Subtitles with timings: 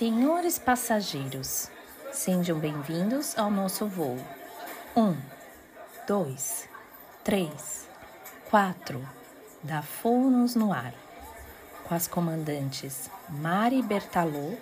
[0.00, 1.70] Senhores passageiros,
[2.10, 4.16] sejam bem-vindos ao nosso voo.
[4.96, 5.14] Um,
[6.08, 6.66] dois,
[7.22, 7.86] três,
[8.48, 9.06] quatro,
[9.62, 10.94] da Founos no ar,
[11.84, 14.54] com as comandantes Mari Bertalô,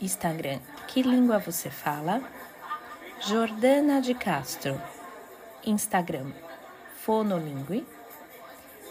[0.00, 2.22] Instagram Que Língua Você Fala,
[3.20, 4.80] Jordana de Castro,
[5.62, 6.32] Instagram
[7.02, 7.86] Fonolingue,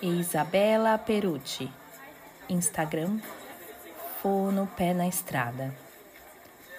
[0.04, 1.74] e Isabela Perucci,
[2.48, 3.20] Instagram
[4.24, 5.76] Fono Pé na Estrada.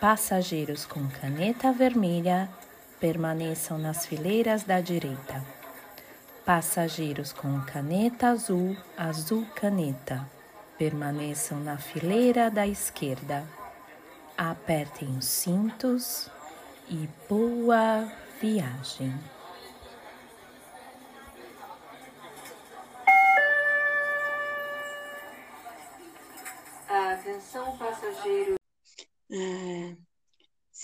[0.01, 2.48] Passageiros com caneta vermelha
[2.98, 5.45] permaneçam nas fileiras da direita.
[6.47, 10.27] Passageiros com caneta azul, azul caneta,
[10.79, 13.45] permaneçam na fileira da esquerda.
[14.39, 16.31] Apertem os cintos
[16.89, 19.12] e boa viagem.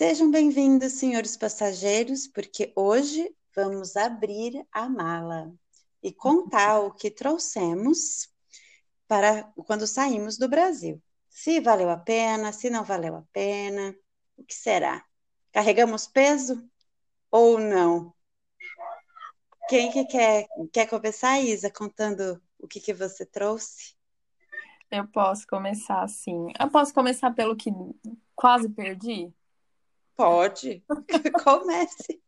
[0.00, 5.52] Sejam bem-vindos, senhores passageiros, porque hoje vamos abrir a mala
[6.02, 8.26] e contar o que trouxemos
[9.06, 11.02] para quando saímos do Brasil.
[11.28, 13.94] Se valeu a pena, se não valeu a pena,
[14.38, 15.04] o que será?
[15.52, 16.66] Carregamos peso
[17.30, 18.14] ou não?
[19.68, 23.94] Quem que quer, quer começar, Isa, contando o que, que você trouxe?
[24.90, 26.46] Eu posso começar assim.
[26.58, 27.70] Eu posso começar pelo que
[28.34, 29.30] quase perdi?
[30.20, 30.84] Pode.
[31.42, 32.20] Comece.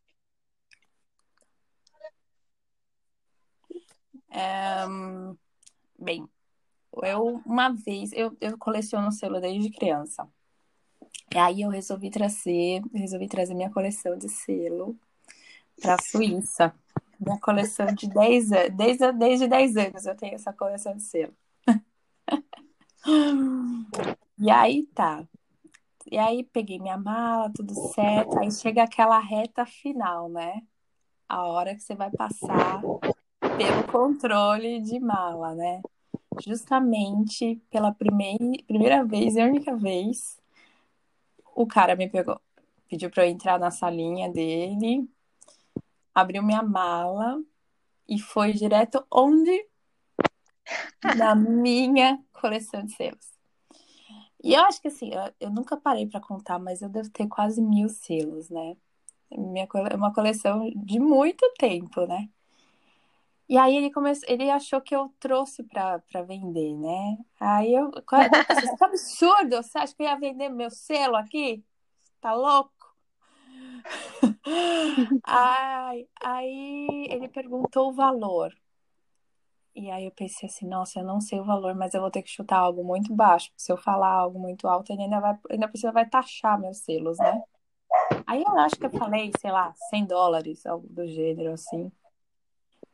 [4.31, 4.87] É,
[5.99, 6.27] bem,
[7.03, 10.27] eu uma vez eu, eu coleciono selo desde criança.
[11.35, 14.97] E aí eu resolvi trazer, resolvi trazer minha coleção de selo
[15.83, 16.75] para a Suíça.
[17.21, 21.35] Minha coleção de 10 anos, desde, desde 10 anos eu tenho essa coleção de selo.
[24.39, 25.25] E aí tá.
[26.11, 28.39] E aí peguei minha mala, tudo certo.
[28.39, 30.63] Aí chega aquela reta final, né?
[31.29, 32.83] A hora que você vai passar
[33.57, 35.81] pelo controle de mala, né?
[36.41, 40.41] Justamente pela primeira, primeira vez e única vez,
[41.55, 42.41] o cara me pegou.
[42.89, 45.09] Pediu para eu entrar na salinha dele,
[46.15, 47.43] abriu minha mala
[48.09, 49.67] e foi direto onde?
[51.17, 53.32] Na minha coleção de selos.
[54.43, 57.29] E eu acho que assim, eu, eu nunca parei para contar, mas eu devo ter
[57.29, 58.77] quase mil selos, né?
[59.31, 62.29] Minha, é uma coleção de muito tempo, né?
[63.49, 67.19] E aí ele começou, ele achou que eu trouxe para vender, né?
[67.39, 71.63] Aí eu, isso é absurdo, você acha que eu ia vender meu selo aqui?
[72.21, 72.73] Tá louco?
[75.25, 78.53] Ai, aí ele perguntou o valor.
[79.75, 82.23] E aí eu pensei assim, nossa, eu não sei o valor, mas eu vou ter
[82.23, 83.51] que chutar algo muito baixo.
[83.57, 87.17] Se eu falar algo muito alto, ele ainda vai, ainda precisa vai taxar meus selos,
[87.19, 87.43] né?
[88.27, 91.91] Aí eu acho que eu falei, sei lá, 100 dólares, algo do gênero assim.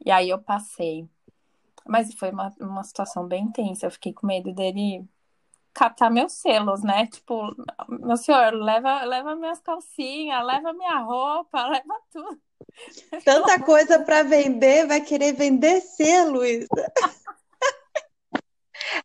[0.05, 1.09] E aí eu passei.
[1.87, 3.87] Mas foi uma, uma situação bem tensa.
[3.87, 5.05] Eu fiquei com medo dele
[5.73, 7.07] catar meus selos, né?
[7.07, 7.55] Tipo,
[7.89, 12.41] meu senhor, leva, leva minhas calcinhas, leva minha roupa, leva tudo.
[13.25, 16.69] Tanta coisa para vender, vai querer vender selo, Isa.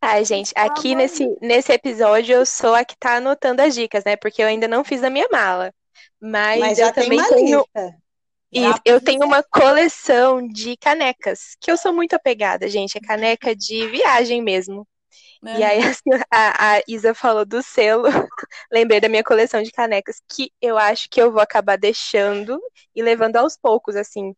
[0.01, 4.15] Ai, gente, aqui nesse, nesse episódio eu sou a que tá anotando as dicas, né?
[4.15, 5.73] Porque eu ainda não fiz a minha mala.
[6.21, 7.57] Mas, Mas já eu tem também uma tenho.
[7.59, 8.03] lista.
[8.55, 12.97] Isso, eu tenho uma coleção de canecas, que eu sou muito apegada, gente.
[12.97, 14.87] É caneca de viagem mesmo.
[15.41, 15.53] Né?
[15.53, 16.01] E aí, assim,
[16.31, 18.06] a, a Isa falou do selo.
[18.72, 22.59] Lembrei da minha coleção de canecas, que eu acho que eu vou acabar deixando
[22.96, 24.35] e levando aos poucos, assim,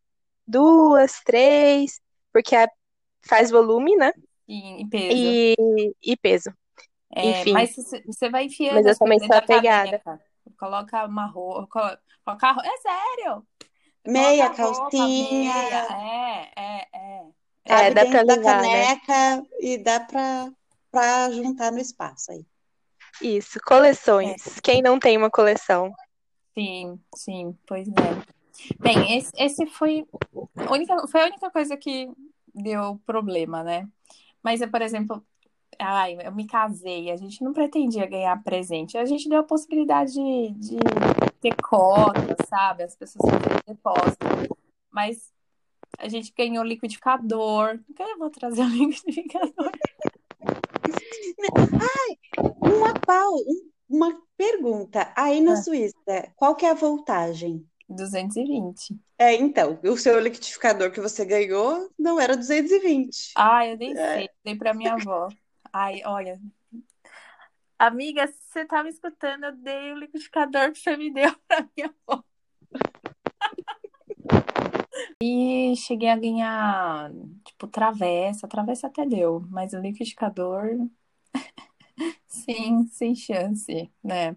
[0.47, 1.99] duas, três,
[2.33, 2.69] porque a-
[3.27, 4.11] faz volume, né?
[4.47, 5.39] E, e peso.
[5.49, 5.55] E,
[6.03, 6.51] e peso.
[7.15, 7.53] É, Enfim.
[7.53, 7.75] mas
[8.05, 10.01] você vai enfiando Mas eu as também sou da apegada.
[10.59, 12.01] Coloca uma roupa.
[12.25, 13.47] Coloca, É sério!
[14.05, 15.53] Meia, roupa, calcinha.
[15.53, 15.87] meia.
[15.91, 17.31] É, é, é.
[17.67, 18.87] É, dá pra levar, né?
[18.95, 20.51] caneca e dá para
[20.95, 22.45] para juntar no espaço aí.
[23.21, 24.61] Isso, coleções.
[24.61, 25.93] Quem não tem uma coleção?
[26.53, 27.91] Sim, sim, pois é.
[28.79, 30.07] Bem, esse, esse foi
[30.55, 32.09] a única, foi a única coisa que
[32.53, 33.89] deu problema, né?
[34.41, 35.21] Mas, eu, por exemplo,
[35.77, 40.13] ai, eu me casei, a gente não pretendia ganhar presente, a gente deu a possibilidade
[40.13, 40.77] de, de
[41.41, 42.83] ter cota, sabe?
[42.83, 44.57] As pessoas fazerem depósito,
[44.89, 45.29] mas
[45.99, 47.79] a gente ganhou liquidificador.
[47.99, 49.71] Eu vou trazer um liquidificador?
[52.61, 55.11] Uma pau, um- uma pergunta.
[55.15, 55.57] Aí na Ah.
[55.57, 57.65] Suíça, qual que é a voltagem?
[57.87, 58.97] 220.
[59.17, 63.31] É, então, o seu liquidificador que você ganhou não era 220.
[63.35, 64.15] Ai, eu nem É.
[64.17, 65.29] sei, dei pra minha avó.
[65.71, 66.39] Ai, olha,
[67.77, 71.67] Amiga, se você tá me escutando, eu dei o liquidificador que você me deu pra
[71.75, 72.23] minha avó.
[75.21, 77.11] E cheguei a ganhar,
[77.45, 78.47] tipo, travessa.
[78.47, 80.69] Travessa até deu, mas o liquidificador,
[82.27, 84.35] sim, sem chance, né?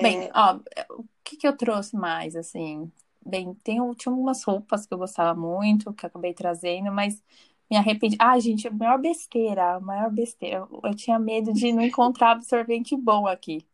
[0.00, 0.56] Bem, É, ó,
[0.90, 2.90] o que que eu trouxe mais, assim?
[3.24, 7.22] Bem, tem, tinha algumas roupas que eu gostava muito, que eu acabei trazendo, mas
[7.70, 8.16] me arrependi.
[8.20, 10.58] Ah, gente, a maior besteira, a maior besteira.
[10.58, 13.66] Eu, eu tinha medo de não encontrar absorvente bom aqui.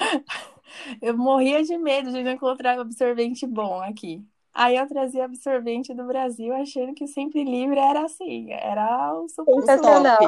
[1.00, 4.24] Eu morria de medo de não encontrar absorvente bom aqui.
[4.52, 9.60] Aí eu trazia absorvente do Brasil, achando que Sempre Livre era assim, era o o
[9.60, 10.18] Sensacional.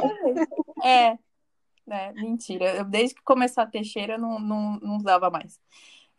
[0.85, 1.17] É,
[1.87, 2.13] né?
[2.13, 2.75] Mentira.
[2.75, 5.61] Eu, desde que começou a ter cheiro, eu não, não, não usava mais.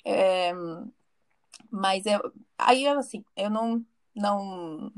[0.05, 0.53] É,
[1.69, 3.85] mas eu, aí eu assim, eu não,
[4.15, 4.91] não.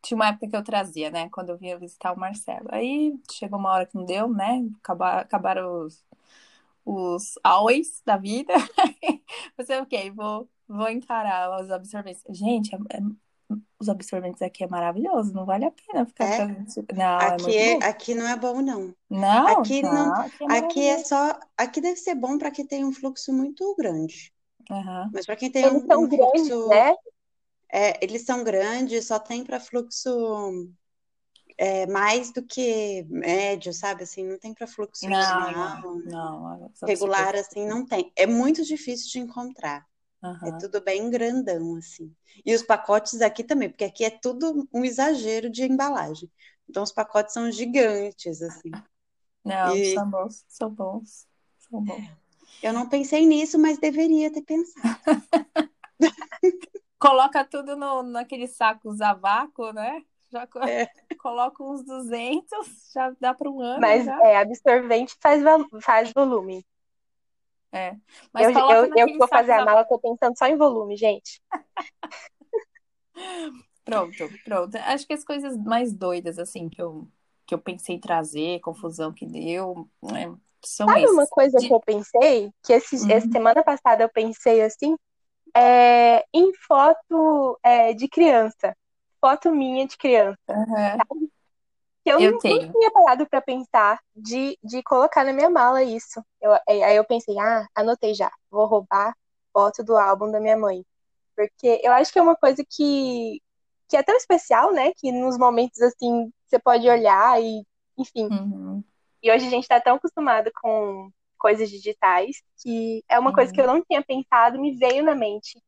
[0.00, 1.28] Tinha uma época que eu trazia, né?
[1.30, 2.68] Quando eu vinha visitar o Marcelo.
[2.70, 4.66] Aí chegou uma hora que não deu, né?
[4.78, 6.02] Acabar, acabaram os,
[6.86, 8.54] os always da vida.
[9.58, 12.22] Você, ok, vou, vou encarar os absorventes.
[12.30, 13.00] Gente, é, é,
[13.78, 16.46] os absorventes aqui é maravilhoso, não vale a pena ficar É?
[16.94, 18.94] Não, é Aqui, é, aqui não é bom, não.
[19.10, 22.64] Não, Aqui não, não, aqui é aqui é só, aqui deve ser bom para quem
[22.64, 24.32] tem um fluxo muito grande.
[24.70, 25.10] Aham.
[25.12, 26.94] Mas para quem tem Eles um, um grandes, fluxo, né?
[27.72, 30.70] é, eles são grandes, só tem para fluxo
[31.58, 34.02] é, mais do que médio, sabe?
[34.02, 36.70] Assim, não tem para fluxo Não, não, não.
[36.72, 38.12] os regular, assim, não tem.
[38.14, 39.86] É muito difícil de encontrar.
[40.22, 40.58] É Aham.
[40.58, 42.14] tudo bem grandão, assim.
[42.44, 46.30] E os pacotes aqui também, porque aqui é tudo um exagero de embalagem.
[46.68, 48.70] Então, os pacotes são gigantes, assim.
[49.44, 51.26] Não, E são bons, são bons,
[51.70, 52.04] são bons.
[52.62, 54.98] eu não pensei nisso, mas deveria ter pensado.
[56.98, 60.02] Coloca tudo no, naquele saco a vácuo, né?
[60.32, 60.90] Já É.
[61.26, 64.22] coloca uns 200, já dá para um ano Mas já.
[64.22, 65.42] é, absorvente faz,
[65.82, 66.64] faz volume.
[67.72, 67.96] É.
[68.32, 71.40] Mas Eu, eu, eu que vou fazer a mala, tô pensando só em volume, gente.
[73.84, 74.76] Pronto, pronto.
[74.78, 77.08] Acho que as coisas mais doidas, assim, que eu,
[77.46, 81.28] que eu pensei trazer, confusão que deu, né, são Sabe uma esses.
[81.28, 81.66] coisa De...
[81.66, 82.50] que eu pensei?
[82.64, 83.32] Que esse, essa Uhum.
[83.32, 84.94] semana passada eu pensei assim,
[85.56, 88.76] é, em foto é, de criança.
[89.26, 90.38] Foto minha de criança.
[92.04, 96.24] Que eu Eu não, tinha parado pra pensar de, de colocar na minha mala isso.
[96.40, 98.30] Eu, é, aí eu pensei, ah, anotei já.
[98.48, 99.12] Vou roubar
[99.52, 100.84] foto do álbum da minha mãe.
[101.34, 103.42] Porque eu acho que é uma coisa que,
[103.88, 104.92] que é tão especial, né?
[104.96, 107.66] Que nos momentos assim você pode olhar e,
[107.98, 108.28] enfim.
[108.28, 108.84] Uhum.
[109.20, 113.60] E hoje a gente tá tão acostumado com coisas digitais que é uma coisa que
[113.60, 113.74] eu Uhum.
[113.74, 115.60] não tinha pensado, me veio na mente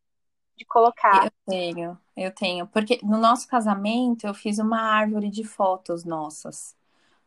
[0.58, 1.22] de colocar.
[1.22, 2.66] Eu tenho, eu tenho.
[2.69, 6.76] Porque no nosso casamento eu fiz uma árvore de fotos nossas.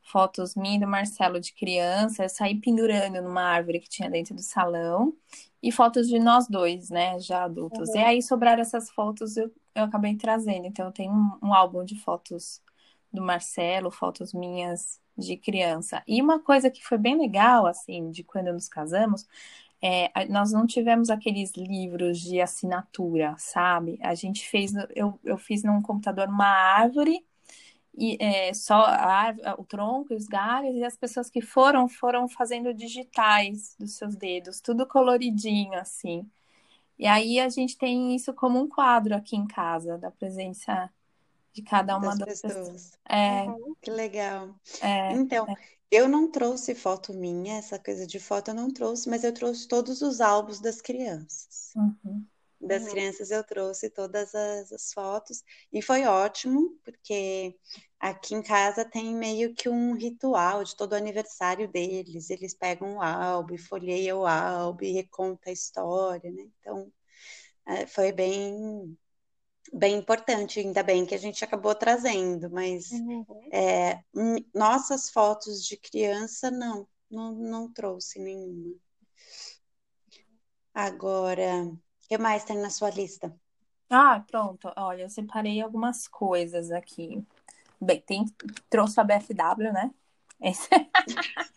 [0.04, 2.24] Fotos minha e do Marcelo de criança.
[2.24, 5.16] Eu saí pendurando numa árvore que tinha dentro do salão.
[5.63, 7.94] E fotos de nós dois, né, já adultos.
[7.94, 8.06] E Uhum.
[8.06, 10.66] aí sobraram essas fotos, eu, eu acabei trazendo.
[10.68, 12.62] Então eu tenho um, um álbum de fotos
[13.13, 16.01] do Marcelo, fotos minhas de criança.
[16.07, 19.25] E uma coisa que foi bem legal, assim, de quando nos casamos,
[19.81, 23.98] é, nós não tivemos aqueles livros de assinatura, sabe?
[24.01, 27.25] A gente fez, eu, eu fiz num computador uma árvore
[27.98, 32.29] e é, só a o tronco e os galhos e as pessoas que foram foram
[32.29, 36.29] fazendo digitais dos seus dedos, tudo coloridinho assim.
[36.98, 40.89] E aí a gente tem isso como um quadro aqui em casa, da presença
[41.51, 42.67] de cada uma das das pessoas.
[42.67, 43.00] pessoas.
[43.10, 43.46] É.
[43.82, 44.55] Que legal.
[44.82, 45.48] é, Então,
[45.91, 49.67] eu não trouxe foto minha, essa coisa de foto eu não trouxe, mas eu trouxe
[49.67, 51.75] todos os álbuns das crianças.
[51.75, 52.27] uhum,
[52.62, 52.89] Das Uhum.
[52.89, 55.43] crianças eu trouxe todas as, as fotos
[55.74, 57.57] e foi ótimo, porque
[58.00, 62.29] aqui em casa tem meio que um ritual de todo aniversário deles.
[62.29, 66.43] Eles pegam o álbum, folheiam o álbum e reconta a história, né?
[66.60, 66.91] Então,
[67.67, 68.98] é, foi bem,
[69.74, 73.25] bem importante, ainda bem que a gente acabou trazendo, mas Uhum.
[73.51, 74.01] é,
[74.53, 78.75] nossas fotos de criança, não, não, não trouxe nenhuma.
[80.74, 81.77] Agora, o
[82.08, 83.34] que mais tem na sua lista?
[83.89, 84.72] Ah, pronto.
[84.77, 87.22] Olha, eu separei algumas coisas aqui.
[87.80, 88.25] Bem, tem,
[88.70, 89.91] trouxe a BFW, né?
[90.41, 90.70] Esse-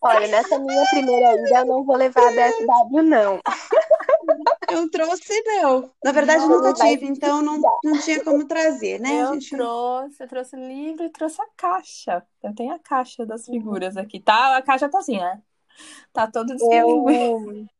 [0.00, 3.40] Olha, nessa minha primeira ida eu não vou levar a BSW, não.
[4.70, 5.90] Eu trouxe, não.
[6.04, 9.22] Na verdade, Não, nunca tive, então não, não tinha como trazer, né?
[9.22, 12.26] Eu gente trouxe, eu trouxe o livro e trouxe a caixa.
[12.42, 14.56] Eu tenho a caixa das figuras aqui, tá?
[14.56, 15.40] A caixa tá assim, né?
[16.12, 16.54] Tá todo.
[16.70, 17.06] Eu,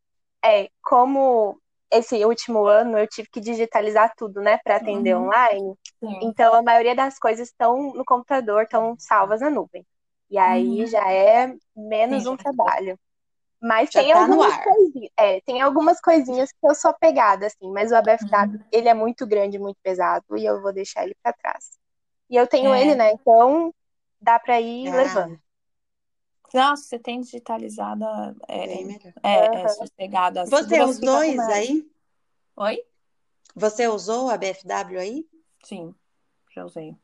[0.45, 1.61] é, como
[1.91, 5.25] esse último ano eu tive que digitalizar tudo, né, para atender Uhum.
[5.25, 5.75] online.
[6.01, 6.19] Sim.
[6.23, 9.87] Então a maioria das coisas estão no computador, estão salvas na nuvem.
[10.29, 10.87] E aí uhum.
[10.87, 12.99] já é menos Sim, um trabalho.
[13.61, 15.13] Mas tem tá algumas coisinhas.
[15.17, 18.65] É, tem algumas coisinhas que eu sou apegada, assim, mas o ABFW, uhum.
[18.71, 21.71] ele é muito grande, muito pesado, e eu vou deixar ele para trás.
[22.29, 22.81] E eu tenho é.
[22.81, 23.13] ele, né?
[23.13, 23.73] Então
[24.21, 24.97] dá para ir é.
[24.97, 25.41] levando.
[26.53, 28.35] Nossa, você tem digitalizada.
[28.49, 28.83] É,
[29.23, 29.59] é, uhum.
[29.59, 30.47] é sossegada.
[30.47, 31.91] Você os dois aí?
[32.57, 32.83] Oi?
[33.55, 35.27] Você usou a BFW aí?
[35.65, 35.95] Sim,
[36.55, 36.97] já usei.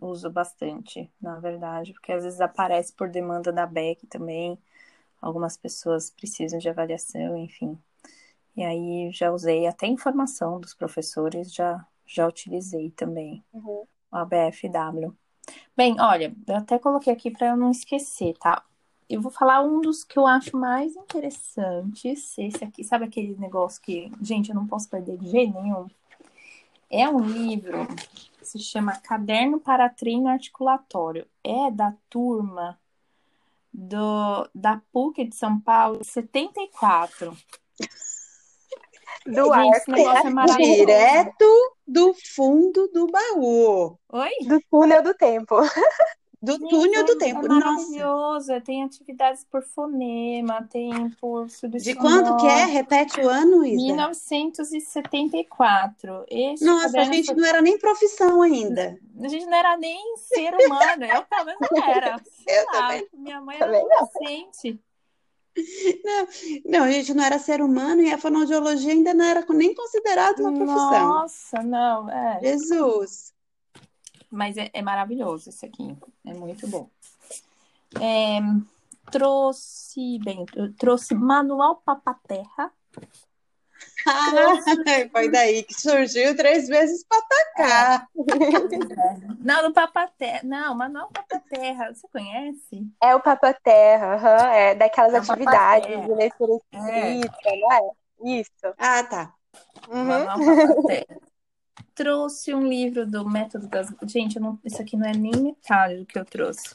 [0.00, 4.58] Uso bastante, na verdade, porque às vezes aparece por demanda da BEC também.
[5.20, 7.78] Algumas pessoas precisam de avaliação, enfim.
[8.56, 13.84] E aí já usei até informação dos professores, já, já utilizei também uhum.
[13.84, 15.14] o ABFW.
[15.76, 18.64] Bem, olha, eu até coloquei aqui para eu não esquecer, tá?
[19.08, 22.38] Eu vou falar um dos que eu acho mais interessantes.
[22.38, 25.88] Esse aqui, sabe aquele negócio que, gente, eu não posso perder de jeito nenhum?
[26.88, 27.86] É um livro
[28.38, 31.26] que se chama Caderno para Treino Articulatório.
[31.42, 32.78] É da turma
[33.72, 37.36] do, da PUC de São Paulo, 74.
[39.26, 40.76] Do Gente, negócio é maravilhoso.
[40.76, 43.98] Direto do fundo do baú.
[44.12, 44.30] Oi?
[44.46, 45.56] Do túnel do tempo.
[46.42, 47.44] Do Sim, túnel do tempo.
[47.44, 48.48] É maravilhoso.
[48.48, 48.62] Nossa.
[48.62, 51.92] Tem atividades por fonema, tem por substituição.
[51.92, 52.64] De quando que é?
[52.64, 53.76] Repete o ano, Isa.
[53.76, 56.24] 1974.
[56.28, 57.34] Esse Nossa, a gente foi...
[57.34, 58.98] não era nem profissão ainda.
[59.22, 61.04] A gente não era nem ser humano.
[61.04, 62.16] Eu pelo menos não era.
[62.48, 63.06] Eu lá, também.
[63.12, 64.80] Minha mãe era adolescente.
[66.04, 66.26] Não,
[66.64, 70.40] não, a gente não era ser humano e a fonoaudiologia ainda não era nem considerada
[70.40, 71.08] uma profissão.
[71.08, 72.40] Nossa, não, é.
[72.40, 73.34] Jesus.
[74.30, 75.96] Mas é, é maravilhoso esse aqui.
[76.24, 76.88] É muito bom.
[78.00, 78.38] É,
[79.10, 80.46] trouxe, bem,
[80.78, 82.72] trouxe Manual Papaterra.
[84.06, 84.30] Ah,
[85.10, 88.08] foi daí que surgiu três vezes para atacar.
[88.16, 89.34] É.
[89.40, 90.40] Não, no Papaterra.
[90.44, 91.92] Não, Manual Papaterra.
[91.92, 92.86] Você conhece?
[93.02, 97.60] É o Papaterra, uhum, é daquelas é atividades de leitura escrita, é.
[97.60, 98.40] não é?
[98.40, 98.74] Isso.
[98.78, 99.34] Ah, tá.
[99.88, 100.04] Uhum.
[100.04, 101.30] Manual Papaterra
[102.00, 103.92] trouxe um livro do Método das.
[104.04, 104.58] Gente, não...
[104.64, 106.74] isso aqui não é nem metade do que eu trouxe.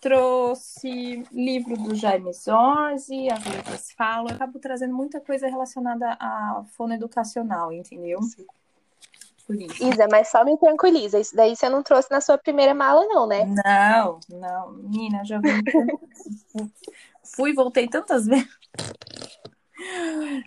[0.00, 4.26] Trouxe livro do Jaime Zorzi, As Letras Falam.
[4.28, 8.20] Eu acabo trazendo muita coisa relacionada à fono educacional, entendeu?
[8.22, 8.44] Sim.
[9.46, 9.82] Por isso.
[9.82, 11.20] Isa, mas só me tranquiliza.
[11.20, 13.44] Isso daí você não trouxe na sua primeira mala, não, né?
[13.44, 14.72] Não, não.
[14.72, 15.48] Menina, já vi.
[17.22, 18.48] Fui voltei tantas vezes.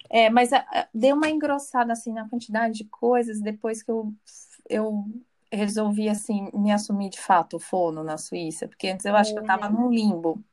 [0.10, 4.14] É, mas a, deu uma engrossada assim na quantidade de coisas depois que eu,
[4.70, 5.06] eu
[5.52, 9.40] resolvi assim me assumir de fato o fono na Suíça, porque antes eu acho que
[9.40, 9.82] eu tava uhum.
[9.82, 10.44] num limbo.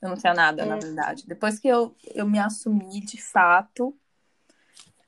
[0.00, 0.80] Eu não tinha nada, na uhum.
[0.80, 1.24] verdade.
[1.26, 3.96] Depois que eu, eu me assumi de fato,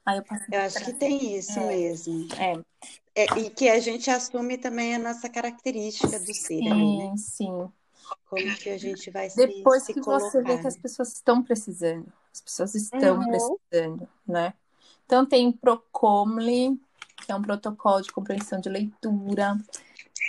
[0.07, 0.57] aí eu passei.
[0.57, 1.67] Eu acho que tem isso é.
[1.67, 2.29] mesmo.
[2.39, 3.23] É.
[3.23, 3.39] é.
[3.41, 6.61] E que a gente assume também a nossa característica do ser.
[6.61, 7.15] Sim, né?
[7.17, 7.69] sim.
[8.29, 11.43] Como que a gente vai Depois se, que se você vê que as pessoas estão
[11.43, 12.13] precisando.
[12.33, 13.29] As pessoas estão uhum.
[13.29, 14.55] precisando, né?
[15.07, 16.81] Então tem Procomly,
[17.25, 19.57] que é um protocolo de compreensão de leitura.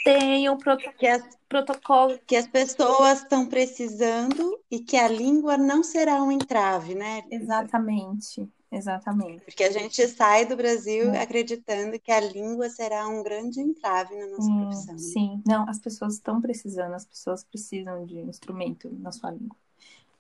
[0.03, 5.58] Tem um proto que as, protocolo que as pessoas estão precisando e que a língua
[5.58, 7.24] não será um entrave, né?
[7.32, 8.48] Exatamente.
[8.72, 9.43] Exatamente.
[9.45, 11.22] Porque a gente sai do Brasil é.
[11.22, 14.93] acreditando que a língua será um grande entrave na nossa hum, profissão.
[14.93, 15.00] Né?
[15.00, 19.55] Sim, não, as pessoas estão precisando, as pessoas precisam de instrumento na sua língua.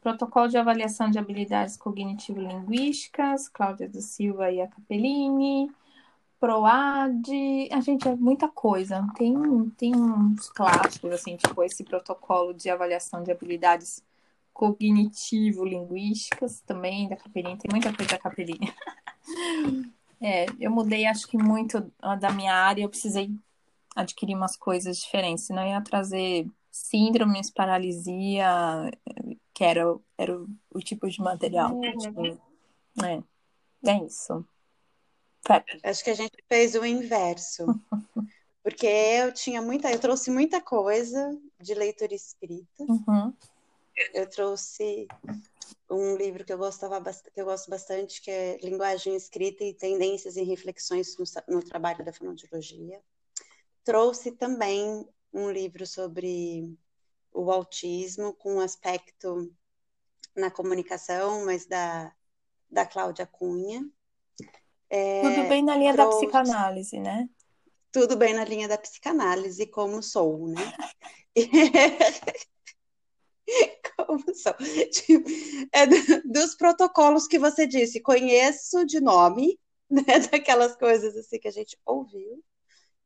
[0.01, 5.71] Protocolo de avaliação de habilidades cognitivo-linguísticas, Cláudia da Silva e a Capellini.
[6.39, 9.03] PROAD, a gente é muita coisa.
[9.15, 9.33] Tem,
[9.71, 14.03] tem uns clássicos, assim, tipo esse protocolo de avaliação de habilidades
[14.55, 17.57] cognitivo-linguísticas também da Capellini.
[17.57, 18.73] Tem muita coisa da Capellini.
[20.21, 22.83] é, eu mudei, acho que muito da minha área.
[22.83, 23.29] Eu precisei
[23.93, 28.89] adquirir umas coisas diferentes, senão ia trazer síndromes, paralisia,
[29.53, 29.83] que era,
[30.17, 31.75] era o, o tipo de material.
[31.75, 32.37] Uhum.
[33.03, 33.21] É,
[33.91, 34.45] é isso.
[35.83, 37.65] Acho que a gente fez o inverso.
[38.63, 42.65] Porque eu tinha muita, eu trouxe muita coisa de leitura escrita.
[42.79, 43.31] Uhum.
[44.13, 45.07] Eu trouxe
[45.89, 50.35] um livro que eu gostava que eu gosto bastante, que é Linguagem Escrita e Tendências
[50.35, 51.25] e Reflexões no,
[51.55, 53.01] no Trabalho da Fonoaudiologia.
[53.83, 56.77] Trouxe também um livro sobre
[57.31, 59.53] o autismo, com um aspecto
[60.35, 62.13] na comunicação, mas da,
[62.69, 63.87] da Cláudia Cunha.
[64.89, 67.29] É, tudo bem na linha trouxe, da psicanálise, né?
[67.91, 70.73] Tudo bem na linha da psicanálise, como sou, né?
[73.95, 74.53] como sou.
[74.91, 75.29] Tipo,
[75.71, 75.85] é
[76.25, 79.59] dos protocolos que você disse, conheço de nome,
[79.89, 80.03] né?
[80.31, 82.43] Daquelas coisas assim que a gente ouviu,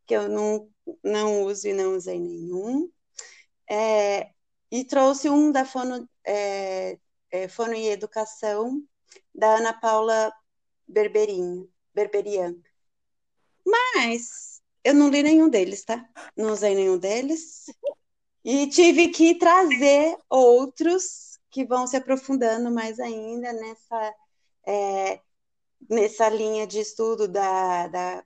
[0.05, 0.69] que eu não,
[1.03, 2.89] não uso e não usei nenhum.
[3.69, 4.31] É,
[4.71, 6.97] e trouxe um da Fono, é,
[7.31, 8.81] é, Fono e Educação,
[9.33, 10.33] da Ana Paula
[10.87, 12.55] Berberinho, Berberian.
[13.65, 16.07] Mas eu não li nenhum deles, tá?
[16.35, 17.65] Não usei nenhum deles.
[18.43, 24.15] E tive que trazer outros que vão se aprofundando mais ainda nessa,
[24.65, 25.21] é,
[25.89, 28.25] nessa linha de estudo da, da,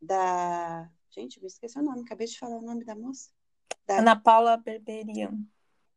[0.00, 0.90] da.
[1.10, 3.30] Gente, me esqueci o nome, acabei de falar o nome da moça.
[3.86, 3.98] Da...
[3.98, 5.38] Ana Paula Berberian.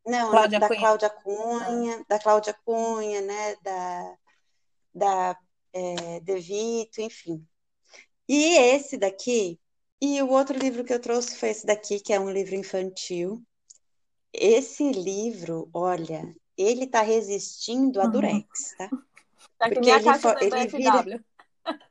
[0.06, 0.80] Não, Cláudia da Cunha.
[0.80, 3.56] Cláudia Cunha, da Cláudia Cunha, né?
[3.62, 4.16] Da,
[4.94, 5.38] da
[5.72, 7.46] é, De Vito, enfim.
[8.28, 9.60] E esse daqui,
[10.00, 13.42] e o outro livro que eu trouxe foi esse daqui, que é um livro infantil.
[14.32, 18.10] Esse livro, olha, ele está resistindo a uhum.
[18.10, 18.88] durex, tá?
[19.58, 21.24] Tá que Porque ele, caixa da ele vira,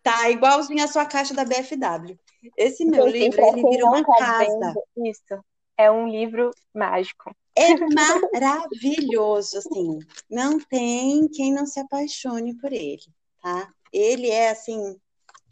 [0.01, 2.17] tá igualzinho a sua caixa da BFW.
[2.57, 4.73] Esse meu livro, ele vira uma tá casa.
[4.97, 5.43] Isso.
[5.77, 7.35] É um livro mágico.
[7.55, 7.67] É
[8.33, 9.99] maravilhoso, assim.
[10.29, 13.03] Não tem quem não se apaixone por ele,
[13.41, 13.71] tá?
[13.91, 14.95] Ele é, assim,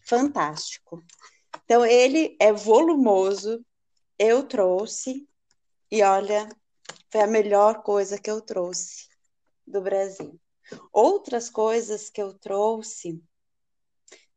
[0.05, 1.03] fantástico.
[1.67, 3.61] Então, ele é volumoso.
[4.17, 5.27] Eu trouxe,
[5.91, 6.47] e olha,
[7.11, 9.09] foi a melhor coisa que eu trouxe
[9.67, 10.39] do Brasil.
[10.93, 13.21] Outras coisas que eu trouxe,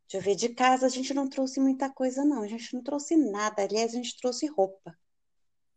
[0.09, 2.43] deixa eu ver, de casa a gente não trouxe muita coisa, não.
[2.43, 3.63] A gente não trouxe nada.
[3.63, 4.99] Aliás, a gente trouxe roupa.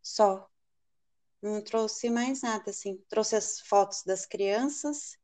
[0.02, 0.50] Só.
[1.40, 2.98] Não trouxe mais nada, assim.
[3.08, 5.20] Trouxe as fotos das crianças,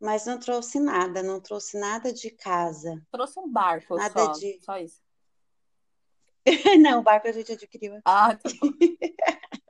[0.00, 1.22] mas não trouxe nada.
[1.22, 3.00] Não trouxe nada de casa.
[3.12, 4.60] Trouxe um barco nada só, de...
[4.60, 5.00] só isso.
[6.80, 8.00] não, o barco a gente adquiriu.
[8.04, 8.70] Ah, tá bom.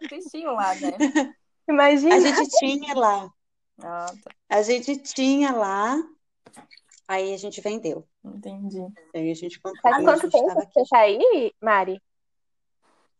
[0.02, 1.34] Vocês tinham lá, né?
[1.68, 2.14] Imagina.
[2.16, 3.32] A gente tinha lá.
[3.82, 4.30] Ah, tá.
[4.48, 5.96] A gente tinha lá,
[7.08, 8.06] aí a gente vendeu.
[8.24, 8.80] Entendi.
[9.14, 9.80] Aí a gente comprou.
[9.82, 12.00] Faz quanto tempo você tá aí, Mari?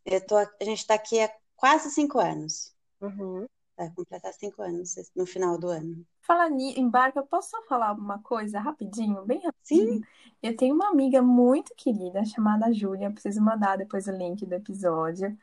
[0.05, 2.75] Eu tô, a gente está aqui há quase cinco anos.
[3.01, 3.47] Uhum.
[3.81, 6.05] Vai completar cinco anos no final do ano.
[6.21, 9.95] Falar em barco, eu posso só falar uma coisa rapidinho, bem rapidinho?
[9.95, 10.03] Sim.
[10.43, 15.35] Eu tenho uma amiga muito querida chamada Júlia, preciso mandar depois o link do episódio.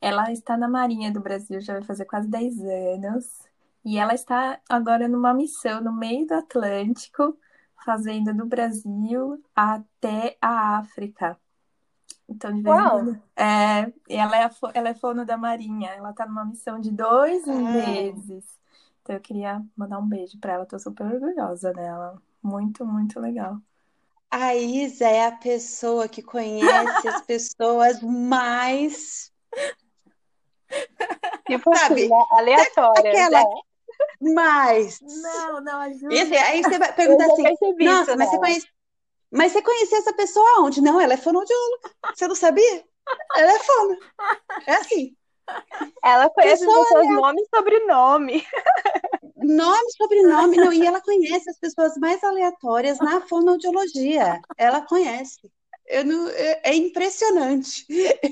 [0.00, 3.42] Ela está na Marinha do Brasil, já vai fazer quase 10 anos.
[3.84, 7.36] E ela está agora numa missão no meio do Atlântico,
[7.84, 11.38] fazendo do Brasil até a África.
[12.28, 13.22] Então, de vez em quando.
[13.36, 15.90] É, ela é, ela é fono da Marinha.
[15.90, 17.52] Ela está numa missão de dois ah.
[17.52, 18.44] meses.
[19.02, 20.62] Então, eu queria mandar um beijo para ela.
[20.64, 22.20] Estou super orgulhosa dela.
[22.42, 23.58] Muito, muito legal.
[24.30, 29.30] A Isa é a pessoa que conhece as pessoas mais.
[31.46, 32.04] Tipo Sabe?
[32.04, 32.24] assim, né?
[32.30, 33.10] aleatória.
[33.10, 33.60] Aquela, né?
[34.34, 35.00] Mas.
[35.02, 36.14] Não, não, ajuda.
[36.14, 37.42] Esse, aí você vai perguntar assim:
[37.84, 38.66] Nossa, mas você, conhece,
[39.32, 40.82] mas você conhecia essa pessoa onde?
[40.82, 41.90] Não, ela é fonoaudióloga.
[42.14, 42.84] Você não sabia?
[43.36, 43.98] Ela é fono.
[44.66, 45.16] É assim.
[46.04, 47.14] Ela conhece pessoa, pessoas né?
[47.14, 48.46] nome e sobrenome.
[49.36, 54.40] Nome, sobrenome, não, e ela conhece as pessoas mais aleatórias na fonoaudiologia.
[54.56, 55.50] Ela conhece.
[55.86, 57.86] Eu não, é, é impressionante.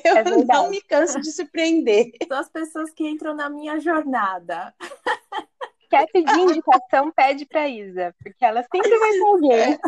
[0.05, 2.13] Eu é não me canso de surpreender.
[2.29, 4.73] São as pessoas que entram na minha jornada.
[5.91, 9.79] Quer pedir indicação, pede para Isa, porque ela sempre vai ter alguém.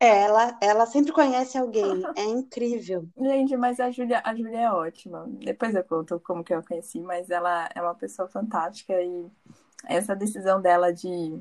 [0.00, 3.08] É, ela, ela sempre conhece alguém, é incrível.
[3.16, 5.26] Gente, mas a Júlia, a Júlia é ótima.
[5.28, 9.26] Depois eu conto como que eu conheci, mas ela é uma pessoa fantástica e
[9.84, 11.40] essa decisão dela de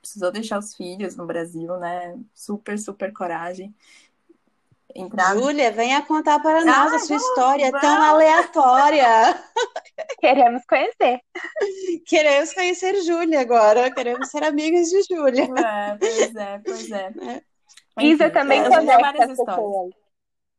[0.00, 2.16] precisou deixar os filhos no Brasil, né?
[2.34, 3.74] Super, super coragem.
[4.94, 5.36] Entrar...
[5.36, 7.80] Júlia, venha contar para nós ah, a sua história vamos.
[7.80, 9.44] tão aleatória.
[10.18, 11.20] Queremos conhecer.
[12.06, 13.90] Queremos conhecer Júlia agora.
[13.92, 15.44] Queremos ser amigas de Júlia.
[15.44, 17.12] É, pois é, pois é.
[17.22, 17.42] é.
[18.02, 19.92] Isa também conecta as pessoas.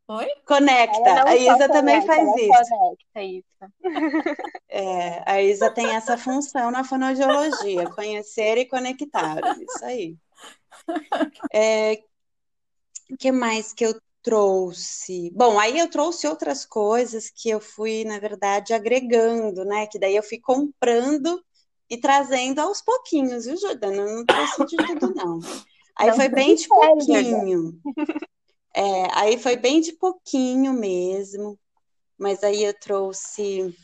[0.07, 0.27] Oi?
[0.45, 1.23] Conecta.
[1.23, 2.47] A Isa também faz isso.
[2.47, 3.45] Conecta isso.
[4.71, 9.39] É, a Isa tem essa função na fonoaudiologia, conhecer e conectar.
[9.59, 10.15] Isso aí.
[11.51, 12.03] É,
[13.09, 15.31] o que mais que eu trouxe?
[15.35, 19.87] Bom, aí eu trouxe outras coisas que eu fui, na verdade, agregando, né?
[19.87, 21.43] Que daí eu fui comprando
[21.89, 23.95] e trazendo aos pouquinhos, viu, Jordana?
[23.95, 25.39] Eu não trouxe de tudo, não.
[25.99, 27.81] Aí não, foi bem de pouquinho.
[28.73, 31.59] É, aí foi bem de pouquinho mesmo.
[32.17, 33.75] Mas aí eu trouxe.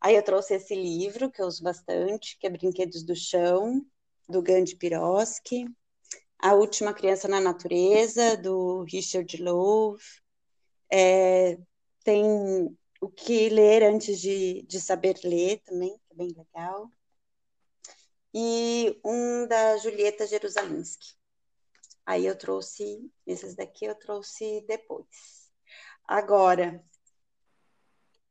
[0.00, 3.82] Aí eu trouxe esse livro que eu uso bastante, que é Brinquedos do Chão,
[4.28, 5.64] do Gandhi Piroski.
[6.38, 10.00] A Última Criança na Natureza, do Richard Louv.
[10.92, 11.58] É,
[12.04, 12.22] tem
[13.00, 16.90] o que ler antes de, de saber ler também, que é bem legal.
[18.34, 21.16] E um da Julieta Jerusalinski.
[22.04, 25.50] Aí eu trouxe, esses daqui eu trouxe depois.
[26.06, 26.82] Agora,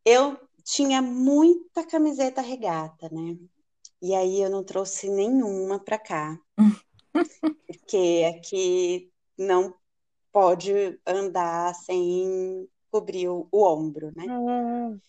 [0.04, 3.38] eu tinha muita camiseta regata, né?
[4.02, 6.40] E aí eu não trouxe nenhuma para cá.
[7.68, 9.76] porque aqui não
[10.32, 10.72] pode
[11.06, 14.26] andar sem cobrir o, o ombro, né?
[14.26, 15.00] Uhum.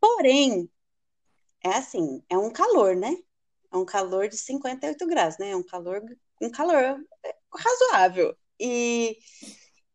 [0.00, 0.70] Porém,
[1.62, 3.16] é assim, é um calor, né?
[3.72, 5.50] É um calor de 58 graus, né?
[5.50, 6.02] É um calor,
[6.40, 7.00] um calor
[7.54, 8.36] razoável.
[8.60, 9.16] E,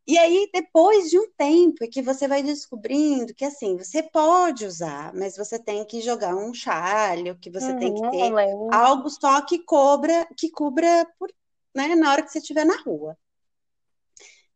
[0.06, 4.64] e aí, depois de um tempo, é que você vai descobrindo que, assim, você pode
[4.66, 8.36] usar, mas você tem que jogar um chalho, que você tem que uhum, ter
[8.68, 11.32] algo só que cobra, que cubra por,
[11.74, 13.16] né, na hora que você estiver na rua.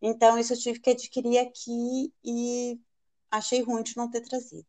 [0.03, 2.79] Então, isso eu tive que adquirir aqui e
[3.31, 4.67] achei ruim de não ter trazido.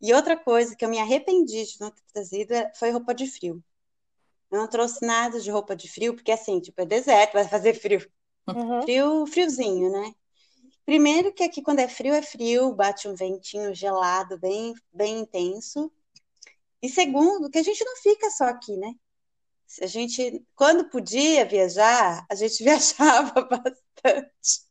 [0.00, 3.26] E outra coisa que eu me arrependi de não ter trazido é, foi roupa de
[3.26, 3.62] frio.
[4.50, 7.74] Eu não trouxe nada de roupa de frio, porque assim, tipo, é deserto, vai fazer
[7.74, 8.04] frio.
[8.48, 8.82] Uhum.
[8.82, 10.12] Frio, friozinho, né?
[10.84, 15.90] Primeiro que aqui quando é frio, é frio, bate um ventinho gelado bem, bem intenso.
[16.82, 18.94] E segundo, que a gente não fica só aqui, né?
[19.80, 24.68] A gente, quando podia viajar, a gente viajava bastante.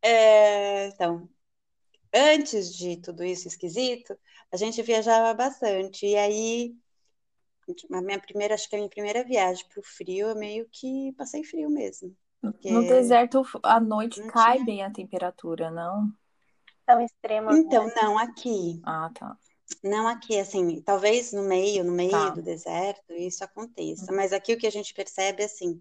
[0.00, 1.28] É, então,
[2.14, 4.18] antes de tudo isso esquisito,
[4.50, 6.06] a gente viajava bastante.
[6.06, 6.74] E aí
[7.92, 11.12] a minha primeira, acho que a minha primeira viagem para o frio, eu meio que
[11.16, 12.14] passei frio mesmo.
[12.42, 14.64] No deserto, à noite cai tinha...
[14.64, 16.10] bem a temperatura, não?
[16.86, 17.56] Tão extrema.
[17.56, 18.80] Então, não aqui.
[18.84, 19.36] Ah, tá.
[19.84, 22.30] Não aqui, assim, talvez no meio, no meio tá.
[22.30, 24.10] do deserto, isso aconteça.
[24.10, 24.16] Uhum.
[24.16, 25.80] Mas aqui o que a gente percebe, assim,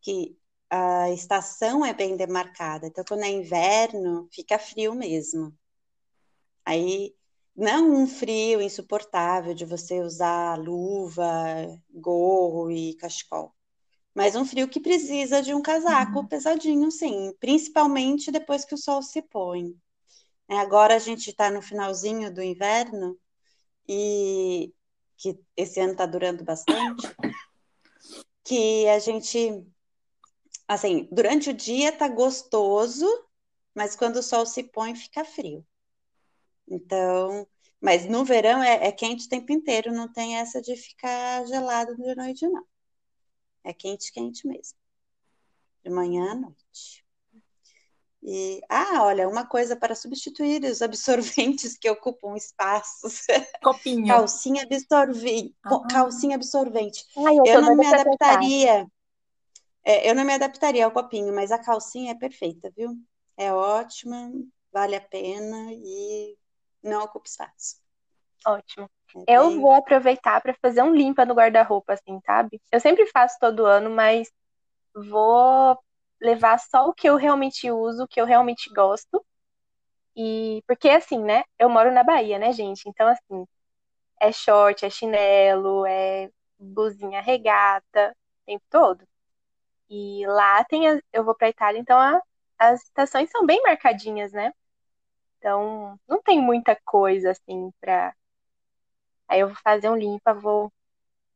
[0.00, 0.36] que
[0.68, 2.86] a estação é bem demarcada.
[2.86, 5.54] Então, quando é inverno, fica frio mesmo.
[6.64, 7.14] Aí
[7.54, 11.34] não um frio insuportável de você usar luva,
[11.90, 13.54] gorro e cachecol,
[14.14, 16.26] mas um frio que precisa de um casaco uhum.
[16.26, 19.74] pesadinho, sim, principalmente depois que o sol se põe.
[20.48, 23.18] É, agora a gente está no finalzinho do inverno
[23.88, 24.72] e
[25.16, 27.06] que esse ano está durando bastante,
[28.44, 29.64] que a gente,
[30.66, 33.06] assim, durante o dia tá gostoso,
[33.74, 35.64] mas quando o sol se põe fica frio.
[36.68, 37.46] Então,
[37.80, 41.96] mas no verão é, é, quente o tempo inteiro, não tem essa de ficar gelado
[41.96, 42.64] de noite, não.
[43.64, 44.78] É quente, quente mesmo.
[45.84, 47.02] De manhã à noite.
[48.24, 53.26] E, ah, olha, uma coisa para substituir os absorventes que ocupam espaços.
[53.62, 54.06] Copinho.
[54.06, 55.56] calcinha absorvente.
[55.64, 55.80] Ah.
[55.90, 57.04] Calcinha absorvente.
[57.16, 58.86] Ai, eu, eu não me adaptaria.
[59.84, 62.96] É, eu não me adaptaria ao copinho, mas a calcinha é perfeita, viu?
[63.36, 64.30] É ótima,
[64.72, 66.36] vale a pena e
[66.82, 67.80] não ocupa espaço.
[68.46, 68.90] Ótimo.
[69.26, 72.60] É eu vou aproveitar para fazer um limpa no guarda-roupa, assim, sabe?
[72.70, 74.30] Eu sempre faço todo ano, mas
[74.94, 75.78] vou
[76.20, 79.24] levar só o que eu realmente uso, o que eu realmente gosto.
[80.16, 81.42] E porque assim, né?
[81.58, 82.88] Eu moro na Bahia, né, gente?
[82.88, 83.46] Então, assim,
[84.20, 89.04] é short, é chinelo, é blusinha regata, o tempo todo.
[89.90, 92.20] E lá tem, eu vou pra Itália, então a,
[92.58, 94.52] as estações são bem marcadinhas, né?
[95.42, 98.14] Então, não tem muita coisa assim pra.
[99.26, 100.72] Aí eu vou fazer um limpa, vou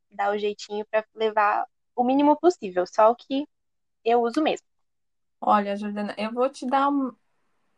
[0.09, 1.66] dar o jeitinho para levar
[1.97, 3.49] o mínimo possível, só o que
[4.05, 4.64] eu uso mesmo.
[5.40, 7.12] Olha, Jordana, eu vou te dar um...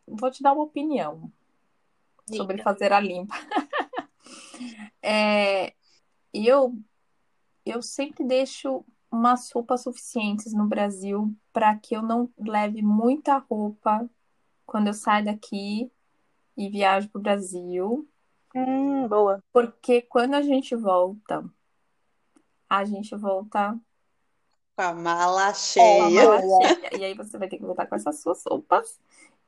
[0.06, 1.32] vou te dar uma opinião
[2.26, 2.36] Diga.
[2.36, 3.34] sobre fazer a limpa.
[5.00, 5.72] é,
[6.34, 6.78] eu
[7.64, 14.06] eu sempre deixo umas roupas suficientes no Brasil para que eu não leve muita roupa
[14.66, 15.90] quando eu saio daqui
[16.58, 18.08] e viajo para o Brasil.
[18.54, 19.42] Hum, boa.
[19.52, 21.44] Porque quando a gente volta,
[22.68, 23.78] a gente volta
[24.74, 26.02] com a mala cheia.
[26.02, 26.40] mala
[26.82, 26.98] cheia.
[26.98, 28.98] E aí você vai ter que voltar com essas suas roupas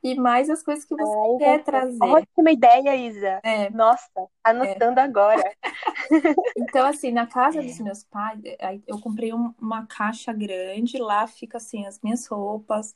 [0.03, 2.01] e mais as coisas que você Ai, quer trazer.
[2.01, 3.39] Ótima ideia, Isa.
[3.43, 3.69] É.
[3.69, 4.09] Nossa,
[4.43, 5.03] anotando é.
[5.03, 5.43] agora.
[6.57, 7.63] Então, assim, na casa é.
[7.63, 8.39] dos meus pais,
[8.87, 12.95] eu comprei uma caixa grande, lá fica assim as minhas roupas,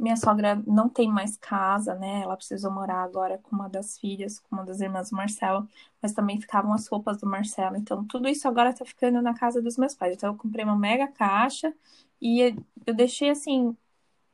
[0.00, 2.22] minha sogra não tem mais casa, né?
[2.22, 5.68] Ela precisou morar agora com uma das filhas, com uma das irmãs do Marcelo,
[6.00, 7.76] mas também ficavam as roupas do Marcelo.
[7.76, 10.16] Então, tudo isso agora tá ficando na casa dos meus pais.
[10.16, 11.72] Então, eu comprei uma mega caixa
[12.20, 12.40] e
[12.86, 13.76] eu deixei assim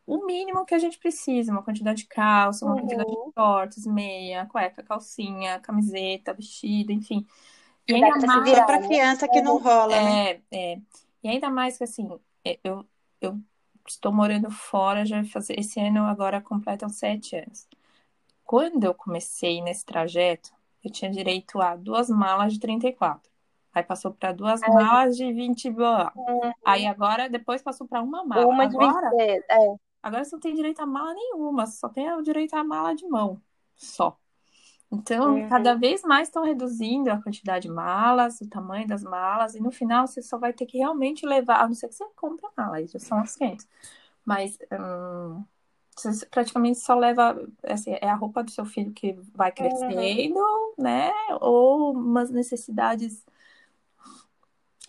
[0.06, 2.82] o mínimo que a gente precisa, uma quantidade de calça, uma uhum.
[2.82, 7.26] quantidade de shorts, meia, cueca, calcinha, camiseta, vestido, enfim.
[7.88, 10.30] E ainda mais para criança que não rola, né?
[10.30, 10.80] É, é.
[11.24, 12.08] E ainda mais que assim,
[12.44, 12.84] é, eu,
[13.20, 13.36] eu
[13.88, 17.68] estou morando fora, já vai fazer esse ano agora completam sete anos.
[18.44, 20.50] Quando eu comecei nesse trajeto,
[20.84, 23.30] eu tinha direito a duas malas de 34.
[23.74, 24.70] Aí passou para duas Ai.
[24.70, 26.12] malas de 20 blá.
[26.16, 26.52] Uhum.
[26.64, 28.46] Aí agora, depois passou para uma mala.
[28.46, 29.76] Uma de agora, 20, é.
[30.02, 33.06] Agora você não tem direito a mala nenhuma, só tem o direito à mala de
[33.06, 33.40] mão.
[33.74, 34.16] Só.
[34.90, 35.48] Então, uhum.
[35.48, 39.72] cada vez mais estão reduzindo a quantidade de malas, o tamanho das malas, e no
[39.72, 42.62] final você só vai ter que realmente levar, a não ser que você compre a
[42.62, 43.66] mala, já são as 500.
[44.24, 45.44] Mas hum,
[45.96, 50.74] você praticamente só leva, assim, é a roupa do seu filho que vai crescendo, uhum.
[50.78, 51.12] né?
[51.40, 53.24] Ou umas necessidades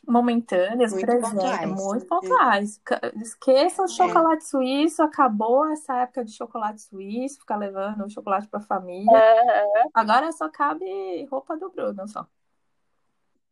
[0.07, 1.69] momentâneas, muito presentes, pontuais.
[1.69, 2.81] muito pontuais.
[2.89, 3.21] É.
[3.21, 3.89] Esqueça o é.
[3.89, 4.47] chocolate é.
[4.47, 9.11] suíço, acabou essa época de chocolate suíço, ficar levando o chocolate para a família.
[9.11, 9.89] Uhum.
[9.93, 10.85] Agora só cabe
[11.29, 12.25] roupa do Bruno só.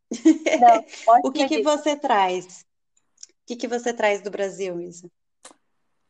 [0.62, 2.66] Não, o que, que você traz?
[3.30, 5.12] O que, que você traz do Brasil, Isa?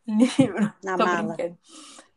[0.08, 0.74] Livro.
[0.84, 1.36] Na Tô mala.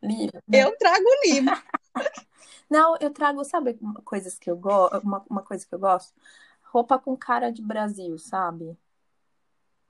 [0.01, 0.41] Livro.
[0.51, 1.55] Eu trago livro.
[2.69, 6.13] Não, eu trago, sabe, coisas que eu gosto, uma, uma coisa que eu gosto?
[6.71, 8.77] Roupa com cara de Brasil, sabe?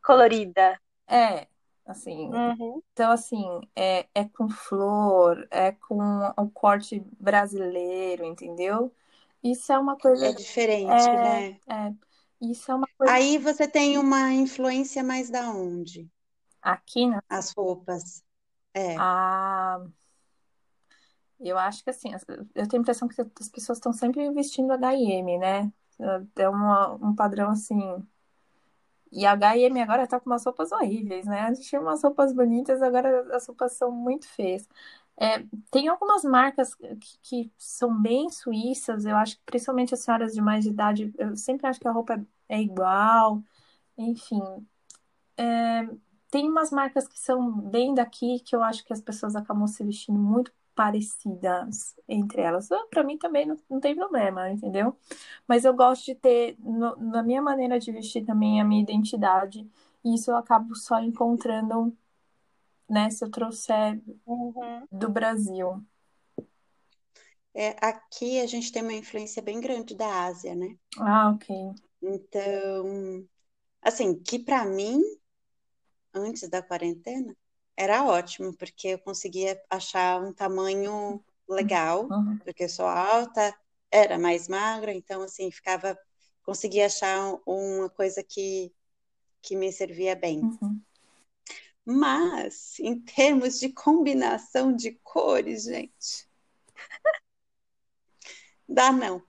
[0.03, 0.79] Colorida.
[1.07, 1.47] É,
[1.85, 2.29] assim.
[2.29, 2.81] Uhum.
[2.93, 5.99] Então, assim, é, é com flor, é com
[6.37, 8.93] o corte brasileiro, entendeu?
[9.43, 10.27] Isso é uma coisa.
[10.27, 11.59] É diferente, é, né?
[11.67, 11.93] É.
[12.41, 13.13] Isso é uma coisa.
[13.13, 16.09] Aí você tem uma influência mais da onde?
[16.61, 17.19] Aqui, né?
[17.29, 18.23] As roupas.
[18.73, 18.95] É.
[18.97, 19.85] Ah.
[21.39, 22.11] Eu acho que assim,
[22.53, 25.71] eu tenho a impressão que as pessoas estão sempre vestindo H&M, né?
[26.37, 27.79] É uma, um padrão assim.
[29.11, 31.41] E a H&M agora tá com umas roupas horríveis, né?
[31.41, 34.67] A gente tinha umas roupas bonitas, agora as roupas são muito feias.
[35.17, 40.33] É, tem algumas marcas que, que, são bem suíças, eu acho que principalmente as senhoras
[40.33, 42.13] de mais de idade, eu sempre acho que a roupa
[42.47, 43.43] é, é igual,
[43.97, 44.41] enfim.
[45.37, 45.89] É,
[46.31, 49.83] tem umas marcas que são bem daqui, que eu acho que as pessoas acabam se
[49.83, 52.71] vestindo muito parecidas entre elas.
[52.71, 54.97] Ah, Para mim também não, não tem problema, entendeu?
[55.45, 59.69] Mas eu gosto de ter, no, na minha maneira de vestir também, a minha identidade.
[60.05, 61.93] E isso eu acabo só encontrando,
[62.89, 64.87] né, se eu trouxer uhum.
[64.89, 65.83] do Brasil.
[67.53, 70.77] É, aqui a gente tem uma influência bem grande da Ásia, né?
[70.97, 71.73] Ah, ok.
[72.01, 73.27] Então,
[73.81, 75.01] assim, que para mim,
[76.13, 77.35] antes da quarentena,
[77.79, 82.37] era ótimo, porque eu conseguia achar um tamanho legal, uhum.
[82.39, 83.57] porque eu sou alta,
[83.89, 85.97] era mais magra, então assim, ficava,
[86.43, 88.69] conseguia achar uma coisa que,
[89.41, 90.41] que me servia bem.
[90.41, 90.81] Uhum.
[91.85, 96.27] Mas, em termos de combinação de cores, gente,
[98.67, 99.23] dá não.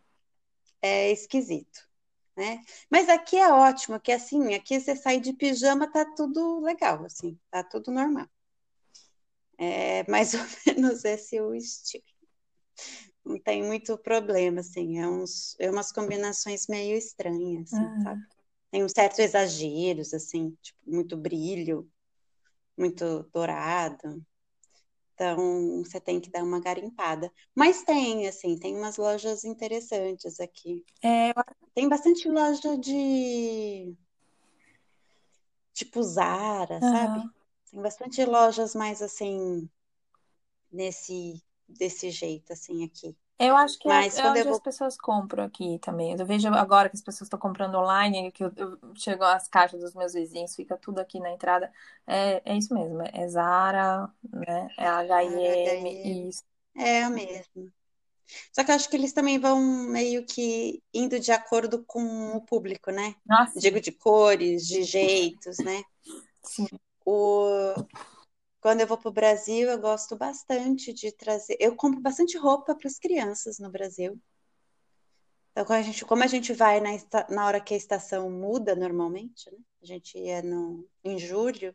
[0.82, 1.88] É esquisito,
[2.36, 2.64] né?
[2.90, 7.38] Mas aqui é ótimo, que assim, aqui você sai de pijama, tá tudo legal, assim,
[7.48, 8.26] tá tudo normal.
[9.60, 12.02] É mais ou menos esse o estilo.
[13.22, 18.02] Não tem muito problema, assim, é, uns, é umas combinações meio estranhas, assim, uhum.
[18.02, 18.22] sabe?
[18.70, 21.86] Tem uns certos exageros, assim, tipo, muito brilho,
[22.78, 24.24] muito dourado.
[25.12, 27.30] Então, você tem que dar uma garimpada.
[27.54, 30.82] Mas tem, assim, tem umas lojas interessantes aqui.
[31.02, 31.34] É...
[31.74, 33.94] Tem bastante loja de.
[35.74, 36.80] Tipo Zara, uhum.
[36.80, 37.39] sabe?
[37.70, 39.68] Tem bastante lojas mais assim,
[40.70, 43.16] nesse desse jeito, assim, aqui.
[43.38, 44.52] Eu acho que é Mas é, é onde vou...
[44.52, 46.14] as pessoas compram aqui também.
[46.18, 49.80] Eu vejo agora que as pessoas estão comprando online, que eu, eu chego às caixas
[49.80, 51.72] dos meus vizinhos, fica tudo aqui na entrada.
[52.06, 54.68] É, é isso mesmo, é Zara, né?
[54.76, 56.42] É H&M, isso.
[56.76, 57.72] É o mesmo.
[58.52, 62.42] Só que eu acho que eles também vão meio que indo de acordo com o
[62.42, 63.14] público, né?
[63.26, 63.58] Nossa.
[63.58, 65.82] Digo de cores, de jeitos, né?
[66.44, 66.68] Sim.
[67.12, 67.74] O...
[68.60, 71.56] Quando eu vou para o Brasil, eu gosto bastante de trazer.
[71.58, 74.20] Eu compro bastante roupa para as crianças no Brasil.
[75.50, 76.90] Então, a gente, como a gente vai na,
[77.28, 79.58] na hora que a estação muda normalmente, né?
[79.82, 81.74] A gente ia no, em julho,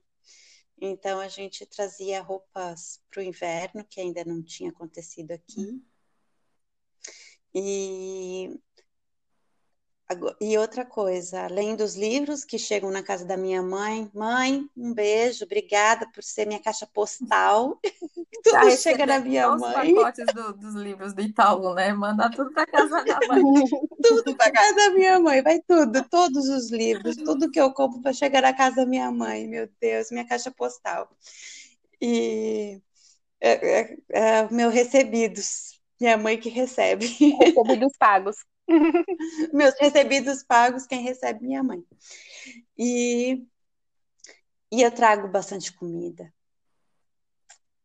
[0.79, 5.83] então a gente trazia roupas para o inverno, que ainda não tinha acontecido aqui.
[7.53, 8.57] E
[10.39, 14.93] e outra coisa, além dos livros que chegam na casa da minha mãe, mãe, um
[14.93, 17.79] beijo, obrigada por ser minha caixa postal.
[18.45, 19.93] tudo chega na minha os mãe.
[19.93, 21.91] Os pacotes do, dos livros do Itaú, né?
[21.93, 23.41] Manda tudo para casa da mãe.
[24.01, 28.01] tudo para casa da minha mãe, vai tudo, todos os livros, tudo que eu compro
[28.01, 31.09] para chegar na casa da minha mãe, meu Deus, minha caixa postal.
[31.99, 32.81] E
[33.41, 37.07] é, é, é meu recebidos, minha mãe que recebe.
[37.07, 38.35] Recebidos pagos.
[39.53, 41.83] Meus recebidos pagos, quem recebe minha mãe.
[42.77, 43.45] E,
[44.71, 46.33] e eu trago bastante comida.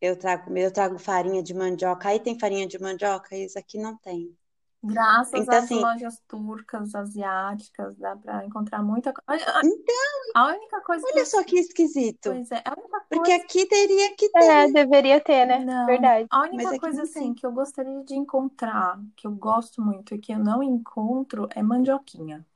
[0.01, 2.09] Eu trago eu trago farinha de mandioca.
[2.09, 4.37] Aí tem farinha de mandioca, isso aqui não tem.
[4.83, 9.45] Graças Então, às assim, lojas turcas, asiáticas, dá para encontrar muita coisa.
[9.63, 11.27] então, A única coisa que olha eu...
[11.27, 12.41] só que esquisito.
[12.41, 13.33] Pois é, a única Porque coisa.
[13.33, 14.53] aqui teria que ter.
[14.53, 15.65] É, deveria ter, né?
[15.65, 16.31] Não, Verdade.
[16.31, 17.35] a única coisa assim tem.
[17.35, 21.63] que eu gostaria de encontrar, que eu gosto muito e que eu não encontro, é
[21.63, 22.47] mandioquinha.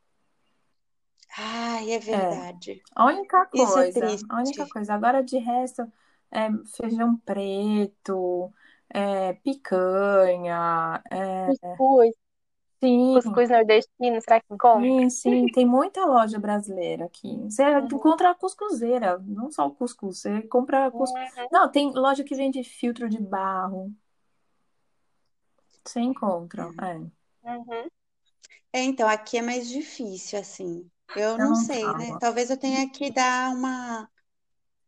[1.37, 2.83] Ai, é É, verdade.
[2.95, 4.95] a única Isso é coisa, a única coisa.
[4.95, 5.83] Agora de resto,
[6.31, 8.53] é feijão preto,
[8.90, 12.14] é picanha, é, Cuscuz,
[12.81, 14.87] sim, cuscuz nordestino, será que encontra?
[14.87, 15.47] sim, sim.
[15.49, 17.29] Tem muita loja brasileira aqui.
[17.44, 17.87] Você Uhum.
[17.87, 21.20] encontra a cuscuzeira, não só o cuscuz, você compra cuscuz.
[21.37, 21.49] Uhum.
[21.51, 23.92] Não, tem loja que vende filtro de barro.
[25.85, 27.01] Você encontra, é.
[27.44, 27.88] Uhum.
[28.73, 30.90] É, então, aqui é mais difícil, assim.
[31.14, 32.16] Eu não não sei, né?
[32.18, 34.09] Talvez eu tenha que dar uma,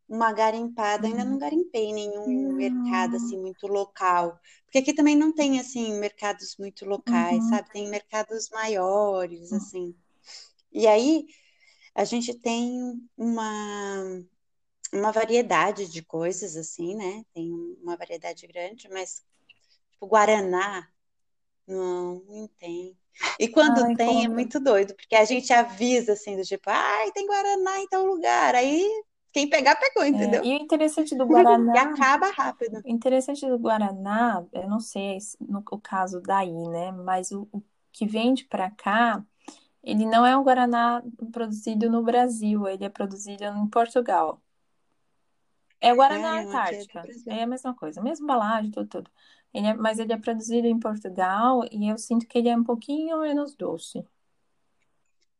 [0.09, 1.07] uma garimpada.
[1.07, 1.39] Ainda não Uhum.
[1.39, 4.39] garimpei nenhum mercado, assim, muito local.
[4.65, 7.47] Porque aqui também não tem, assim, mercados muito locais, Uhum.
[7.47, 7.69] sabe?
[7.71, 9.53] Tem mercados maiores, Uhum.
[9.53, 9.95] assim.
[10.71, 11.25] E aí,
[11.95, 12.71] a gente tem
[13.17, 14.23] uma,
[14.93, 17.23] uma variedade de coisas, assim, né?
[17.33, 19.23] Tem uma variedade grande, mas,
[19.91, 20.87] tipo, Guaraná,
[21.67, 22.97] não, não tem.
[23.39, 24.29] E quando Ah, tem, é encontra.
[24.29, 28.55] muito doido, porque a gente avisa, assim, do tipo, ai, tem Guaraná em tal lugar.
[28.55, 28.85] Aí,
[29.37, 30.45] quem pegar, pegou, É, entendeu?
[30.45, 31.25] e o interessante do
[31.73, 32.83] E Guaraná, acaba rápido.
[32.83, 36.91] o interessante do Guaraná, eu não sei se no o caso daí, né?
[36.91, 39.25] Mas o, o que vende para cá,
[39.83, 44.41] ele não é um Guaraná produzido no Brasil, ele é produzido em Portugal.
[45.81, 48.87] É o É, Guaraná é do Antártica, é a mesma coisa, a mesma embalagem, tudo,
[48.89, 49.11] tudo.
[49.53, 52.63] Ele é- mas ele é produzido em Portugal e eu sinto que ele é um
[52.63, 54.03] pouquinho menos doce.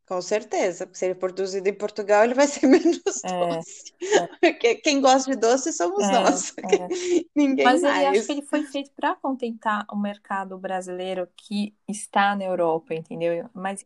[0.08, 3.94] Com certeza, porque se ele é produzido em Portugal, ele vai ser menos É, doce.
[4.42, 6.94] Porque quem gosta de doce somos é, nós, é.
[7.36, 8.26] ninguém Mas ele acho mais.
[8.26, 13.50] que ele foi feito para contentar o mercado brasileiro que está na Europa, entendeu?
[13.54, 13.86] Mas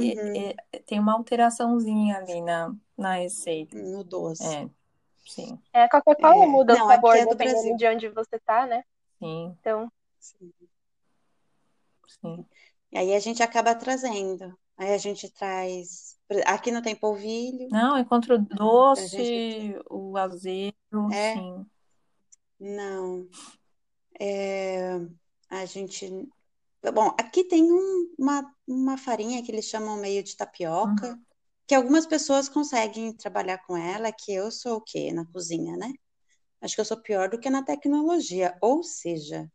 [0.00, 3.76] é- Uhum, é- tem uma alteraçãozinha ali na, na receita.
[3.82, 4.58] no doce.
[4.58, 4.70] É,
[5.26, 6.46] sim, É, a Coca-Cola É.
[6.46, 7.76] muda o Não, aqui sabor é do dependendo Brasil.
[7.76, 8.82] de onde você tá, né?
[9.18, 10.52] sim, Então, Sim.
[12.06, 12.46] sim.
[12.92, 14.58] E aí a gente acaba trazendo.
[14.80, 16.16] Aí a gente traz.
[16.46, 18.56] Aqui não tem polvilho, Não, eu encontro gente.
[18.56, 20.74] doce, o azedo,
[21.12, 21.66] É, sim.
[22.58, 23.28] não.
[24.20, 24.94] É,
[25.50, 26.06] a gente.
[26.94, 31.24] Bom, aqui tem um- uma, uma farinha que eles chamam meio de tapioca, Uhum.
[31.66, 35.92] que algumas pessoas conseguem trabalhar com ela, que eu sou o quê na cozinha, né?
[36.62, 39.50] Acho que eu sou pior do que na tecnologia, ou seja,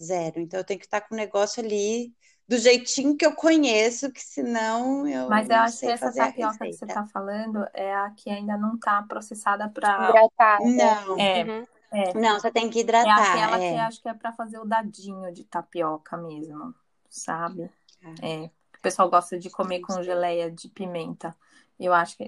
[0.00, 0.40] zero.
[0.40, 2.14] Então eu tenho que estar com o negócio ali
[2.50, 6.12] do jeitinho que eu conheço, que senão eu Mas eu não acho que sei essa
[6.12, 6.94] tapioca que você receita.
[6.94, 10.10] tá falando é a que ainda não tá processada para.
[10.10, 10.64] hidratada.
[10.64, 11.66] Não, É, Uhum.
[11.92, 12.12] é.
[12.14, 13.80] não, você tem que É hidratar, aquela que é.
[13.80, 16.74] acho que é para fazer o dadinho de tapioca mesmo,
[17.08, 17.70] sabe?
[18.04, 18.44] Ah, É.
[18.46, 21.36] O pessoal gosta de comer com geleia de pimenta.
[21.78, 22.24] Eu acho que.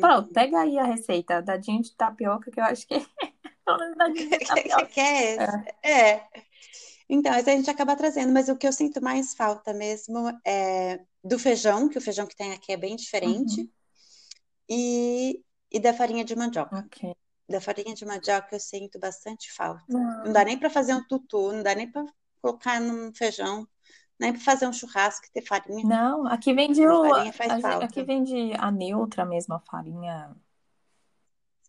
[0.00, 0.32] Pronto, Uhum.
[0.32, 2.94] pega aí a receita, dadinho de tapioca, que eu acho que
[3.80, 4.86] é dadinho de Que tapioca.
[4.86, 5.46] que é É.
[5.46, 5.64] esse?
[5.82, 6.28] É.
[7.08, 11.38] Então, a gente acaba trazendo, mas o que eu sinto mais falta mesmo é do
[11.38, 13.70] feijão, que o feijão que tem aqui é bem diferente, Uhum.
[14.68, 16.72] e, e da farinha de mandioca.
[16.72, 16.98] Ok.
[17.48, 19.84] Da farinha de mandioca eu sinto bastante falta.
[20.24, 22.04] Não Não, dá nem para fazer um tutu, não dá nem para
[22.42, 23.68] colocar num feijão,
[24.20, 25.84] nem para fazer um churrasco e ter farinha.
[25.84, 27.14] não, aqui vende o.
[27.14, 27.24] a
[27.84, 30.36] Aqui vende a neutra mesmo, a farinha,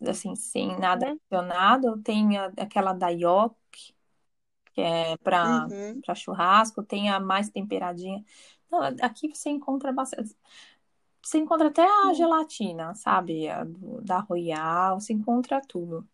[0.08, 1.12] assim, sem nada Uhum.
[1.12, 2.02] adicionado.
[2.02, 3.96] Tem a- aquela da Yoki,
[4.80, 6.04] que é para Uhum.
[6.16, 8.24] churrasco, tem a mais temperadinha.
[8.72, 10.36] Não, aqui você encontra bastante.
[11.24, 13.50] Você encontra até a gelatina, sabe?
[13.50, 16.08] A do- da Royal, você encontra tudo.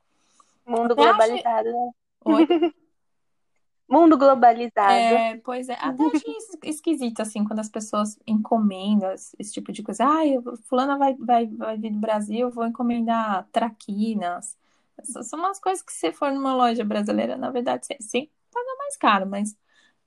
[0.65, 1.91] Mundo Até globalizado, né?
[2.25, 2.47] Oi?
[3.89, 5.25] Mundo globalizado.
[5.27, 9.81] É, pois é, até achei es- esquisito, assim, quando as pessoas encomendam esse, tipo de
[9.81, 10.05] coisa.
[10.05, 10.21] Ah,
[10.69, 14.55] fulana vai, vai, vai vir do Brasil, vou encomendar traquinas.
[14.97, 18.77] Essas São umas coisas que se for numa loja brasileira, na verdade, você, você paga
[18.77, 19.55] mais caro, mas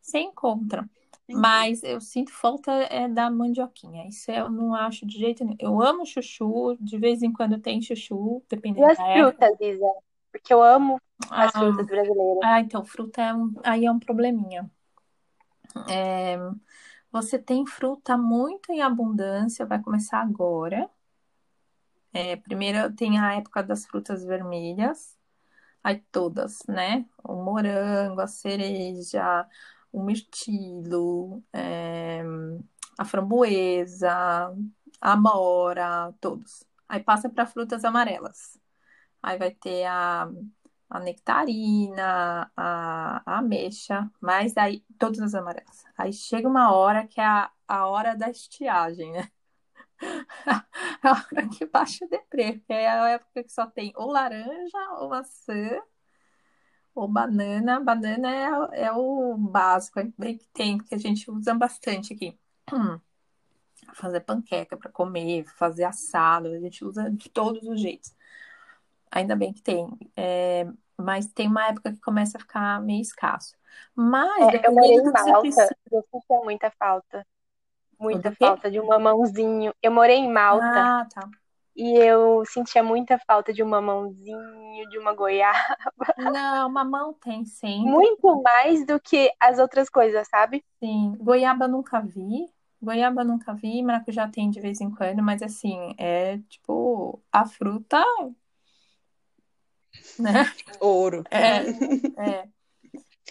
[0.01, 0.89] você encontra.
[1.31, 4.09] Mas eu sinto falta é, da mandioquinha.
[4.09, 5.57] Isso eu não acho de jeito nenhum.
[5.61, 9.47] Eu amo chuchu, de vez em quando tem chuchu, E dependendo as da época.
[9.47, 9.93] frutas, Isa?
[10.33, 10.99] Porque eu amo
[11.31, 12.39] as Ah, frutas brasileiras.
[12.45, 14.71] ah, então, fruta é um, aí é um probleminha.
[15.89, 16.37] É,
[17.13, 20.89] você tem fruta muito em abundância, vai começar agora.
[22.13, 25.18] É, primeiro tem a época das frutas vermelhas,
[25.83, 27.07] aí todas, né?
[27.25, 29.47] O morango, a cereja,
[29.93, 32.23] o mirtilo, é,
[32.99, 34.11] a framboesa,
[35.01, 36.65] a amora, todos.
[36.89, 38.59] Aí passa para frutas amarelas.
[39.23, 40.31] Aí vai ter a
[40.91, 45.85] a nectarina, a, a ameixa, mas aí todas as amarelas.
[45.97, 49.31] Aí chega uma hora que é a, a hora da estiagem, né?
[51.03, 55.09] a hora que baixa o deprê, é a época que só tem ou laranja, ou
[55.09, 55.81] maçã,
[56.95, 57.81] ou banana.
[57.81, 62.39] Banana é, é o básico, é bem que tem, que a gente usa bastante aqui.
[63.95, 68.15] Fazer panqueca para comer, fazer assado, a gente usa de todos os jeitos.
[69.11, 69.89] Ainda bem que tem.
[70.15, 73.57] É, mas tem uma época que começa a ficar meio escasso.
[73.95, 75.77] Mas, é, eu morei em Malta, precisa...
[75.91, 77.27] eu sentia muita falta.
[77.99, 79.75] Muita falta de um mamãozinho.
[79.83, 80.65] Eu morei em Malta.
[80.67, 81.29] Ah, tá.
[81.77, 85.77] E eu sentia muita falta de um mamãozinho, de uma goiaba.
[86.19, 87.91] Não, mamão tem sempre.
[87.91, 90.65] Muito mais do que as outras coisas, sabe?
[90.81, 91.17] Sim.
[91.21, 92.47] Goiaba nunca vi.
[92.81, 98.05] Goiaba nunca vi, maracujá tem de vez em quando, mas assim, é tipo a fruta
[100.19, 100.33] né?
[100.81, 101.25] Ouro.
[101.31, 101.61] É,
[102.23, 102.49] é.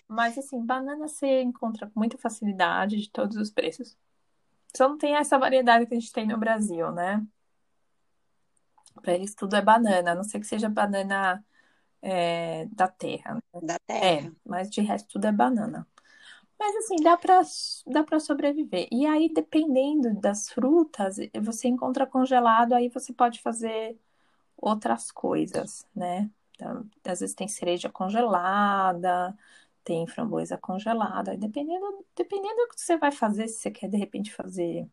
[0.07, 3.97] Mas assim, banana você encontra com muita facilidade de todos os preços.
[4.78, 7.26] Só não tem essa variedade que a gente tem no Brasil, né?
[9.02, 11.44] Para eles tudo é banana, a não ser que seja banana
[12.00, 13.36] é, da terra.
[13.36, 13.42] Né?
[13.64, 14.06] Da terra.
[14.06, 15.88] É, mas de resto tudo é banana.
[16.60, 17.42] Mas assim, dá para
[17.88, 18.88] dá para sobreviver.
[18.92, 24.00] E aí, dependendo das frutas, você encontra congelado, aí você pode fazer
[24.58, 26.30] outras coisas, né?
[26.52, 29.36] Então, às vezes tem cereja congelada,
[29.88, 31.38] tem framboesa congelada.
[31.38, 34.86] Dependendo, dependendo do que você vai fazer, se você quer de repente fazer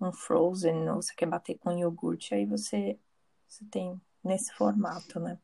[0.00, 2.98] um frozen ou você quer bater com iogurte, aí você,
[3.46, 5.38] você tem nesse formato, né?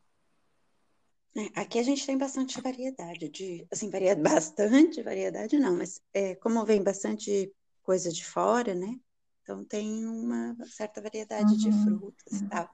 [1.37, 6.33] É, aqui a gente tem bastante variedade de, assim, varia, bastante variedade não, mas é,
[6.33, 8.99] como vem bastante coisa de fora, né?
[9.43, 12.47] Então tem uma certa variedade uhum, de frutas uhum.
[12.47, 12.69] e tal.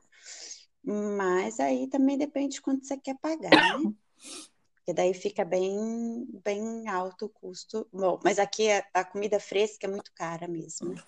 [1.17, 3.93] Mas aí também depende de quanto você quer pagar, né?
[4.85, 7.89] Porque daí fica bem, bem alto o custo.
[7.91, 11.03] Bom, mas aqui a, a comida fresca é muito cara mesmo, né?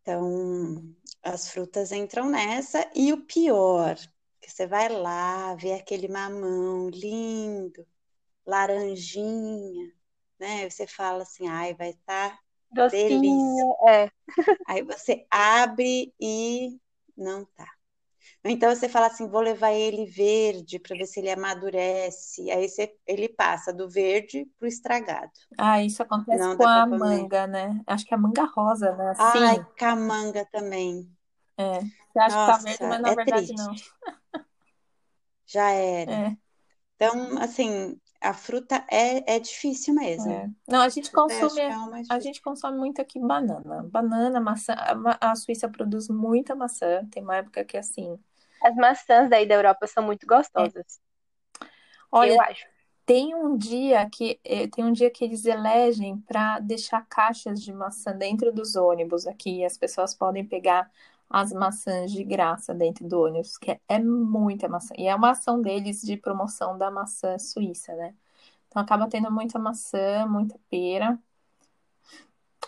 [0.00, 0.82] Então,
[1.22, 2.90] as frutas entram nessa.
[2.94, 3.96] E o pior,
[4.40, 7.86] que você vai lá, vê aquele mamão lindo,
[8.46, 9.92] laranjinha,
[10.40, 10.70] né?
[10.70, 12.40] Você fala assim, ai, vai estar
[12.74, 13.76] tá delícia.
[13.90, 14.10] É.
[14.66, 16.80] Aí você abre e
[17.14, 17.77] não tá.
[18.50, 22.50] Então você fala assim, vou levar ele verde para ver se ele amadurece.
[22.50, 25.32] Aí você, ele passa do verde para o estragado.
[25.56, 27.80] Ah, isso acontece Não com a manga, né?
[27.86, 29.10] Acho que é a manga rosa, né?
[29.10, 29.38] Assim.
[29.38, 31.10] Ai, com a manga também.
[31.56, 31.80] É.
[31.80, 33.56] Você acha Nossa, que tá verde, mas na é verdade triste.
[33.56, 33.74] não.
[35.46, 36.12] Já era.
[36.12, 36.36] É.
[36.96, 40.30] Então, assim, a fruta é, é difícil mesmo.
[40.30, 40.50] É.
[40.66, 41.70] Não, a gente consome, é
[42.10, 43.84] a gente consome muito aqui banana.
[43.84, 44.74] Banana, maçã.
[44.74, 47.06] A, a Suíça produz muita maçã.
[47.10, 48.18] Tem uma época que assim,
[48.62, 51.00] as maçãs daí da Europa são muito gostosas.
[51.60, 51.66] É.
[52.10, 52.66] Olha, eu acho.
[53.04, 57.72] Tem um dia que eh, tem um dia que eles elegem para deixar caixas de
[57.72, 59.64] maçã dentro dos ônibus aqui.
[59.64, 60.90] As pessoas podem pegar
[61.30, 64.94] as maçãs de graça dentro do ônibus, que é, é muita maçã.
[64.98, 68.14] E é uma ação deles de promoção da maçã suíça, né?
[68.68, 71.18] Então acaba tendo muita maçã, muita pera.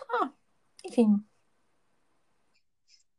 [0.09, 0.31] Ah,
[0.85, 1.23] enfim,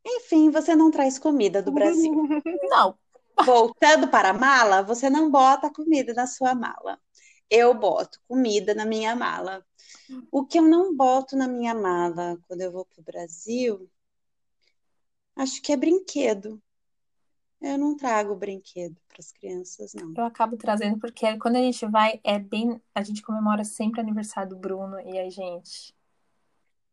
[0.05, 2.13] enfim, você não traz comida do Brasil.
[2.71, 2.99] Não.
[3.45, 7.01] Voltando para a mala, você não bota comida na sua mala.
[7.49, 9.65] Eu boto comida na minha mala.
[10.31, 13.91] O que eu não boto na minha mala quando eu vou para o Brasil,
[15.35, 16.63] acho que é brinquedo.
[17.61, 20.13] Eu não trago brinquedo para as crianças, não.
[20.17, 22.81] Eu acabo trazendo porque quando a gente vai, é bem.
[22.95, 25.95] A gente comemora sempre o aniversário do Bruno e aí, gente.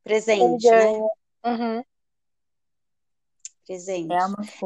[0.03, 0.99] Presente, né?
[1.45, 1.83] Uhum
[3.69, 4.11] presente.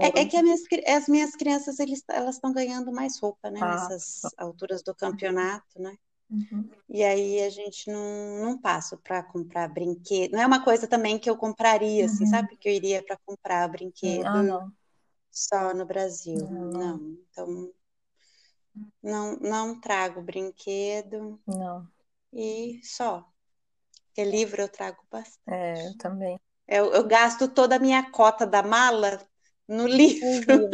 [0.01, 3.51] É, é, é que as minhas, as minhas crianças eles, elas estão ganhando mais roupa,
[3.51, 3.60] né?
[3.62, 4.30] Ah, nessas tá.
[4.38, 5.97] alturas do campeonato, né?
[6.30, 6.70] Uhum.
[6.88, 10.32] E aí a gente não, não passa para comprar brinquedo.
[10.32, 12.24] Não é uma coisa também que eu compraria, assim, uhum.
[12.24, 12.56] assim, sabe?
[12.56, 14.72] Que eu iria para comprar brinquedo ah,
[15.30, 16.49] só no Brasil.
[16.49, 17.18] Não, não.
[17.30, 17.74] Então,
[19.04, 21.39] não, não trago brinquedo.
[21.45, 21.86] Não.
[22.32, 23.28] E só.
[24.08, 25.41] Porque livro eu trago bastante.
[25.47, 26.39] É, eu também.
[26.68, 29.20] Eu, eu gasto toda a minha cota da mala
[29.68, 30.70] no livro.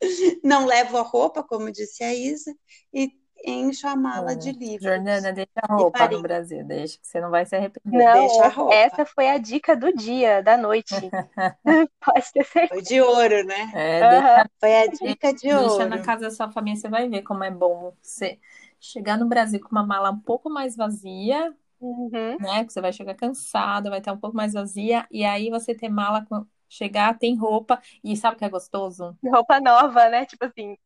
[0.42, 2.54] Não levo a roupa, como disse a Isa,
[2.92, 3.10] e
[3.44, 4.34] encho a mala é.
[4.34, 4.82] de livros.
[4.82, 8.04] Jordana, deixa a roupa no Brasil, deixa, que você não vai se arrepender.
[8.04, 8.74] Não, deixa a roupa.
[8.74, 10.94] essa foi a dica do dia, da noite.
[12.04, 12.68] Pode ter certeza.
[12.68, 13.70] Foi de ouro, né?
[13.74, 15.78] É, deixa, foi a dica de deixa ouro.
[15.78, 18.38] Deixa na casa da sua família, você vai ver como é bom você
[18.80, 21.54] chegar no Brasil com uma mala um pouco mais vazia,
[21.84, 22.38] Uhum.
[22.38, 22.64] né?
[22.64, 25.88] Que você vai chegar cansada, vai estar um pouco mais vazia, e aí você ter
[25.88, 29.16] mala com, Chegar, tem roupa, e sabe o que é gostoso?
[29.24, 30.26] Roupa nova, né?
[30.26, 30.76] Tipo assim.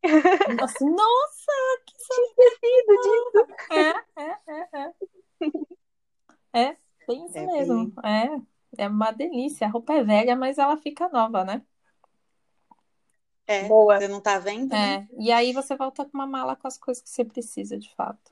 [0.60, 1.52] Assim, nossa,
[1.86, 1.94] que
[2.36, 3.46] tecido disso.
[3.72, 4.92] É, é, é, é.
[6.52, 6.76] É,
[7.06, 7.92] bem isso É mesmo.
[8.04, 9.66] É, é uma delícia.
[9.66, 11.62] A roupa é velha, mas ela fica nova, né?
[13.46, 13.98] É, Boa.
[13.98, 14.94] você não tá vendo, né?
[14.94, 17.94] É, e aí você volta com uma mala com as coisas que você precisa, de
[17.94, 18.30] fato.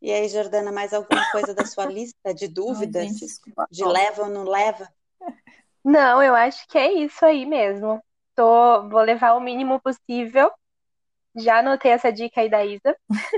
[0.00, 3.08] E aí, Jordana, mais alguma coisa da sua lista de Ai, dúvidas?
[3.10, 3.26] gente.
[3.70, 4.88] De leva ou não leva?
[5.84, 8.02] Não, eu acho que é isso aí mesmo.
[8.34, 10.50] Tô, vou levar o mínimo possível.
[11.36, 12.96] Já anotei essa dica aí da Isa.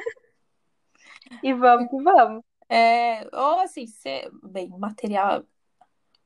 [1.42, 2.42] E vamos que vamos.
[2.68, 5.44] É, ou assim, cê, bem, material,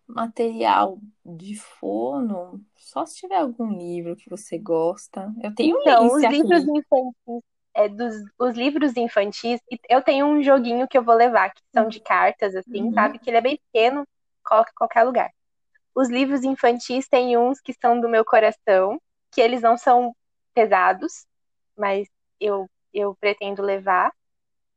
[0.07, 5.33] material de fono, só se tiver algum livro que você gosta.
[5.43, 6.43] Eu tenho Então, os esse aqui.
[6.43, 7.43] livros infantis,
[7.75, 11.63] é, dos, os livros infantis, e eu tenho um joguinho que eu vou levar, que
[11.73, 12.95] são de cartas, assim, Uhum.
[12.95, 13.19] sabe?
[13.19, 14.07] Que ele é bem pequeno,
[14.45, 15.31] coloca em qualquer lugar.
[15.95, 19.01] Os livros infantis tem uns que são do meu coração,
[19.33, 20.15] que eles não são
[20.55, 21.27] pesados,
[21.77, 22.09] mas
[22.41, 24.13] eu, eu pretendo levar.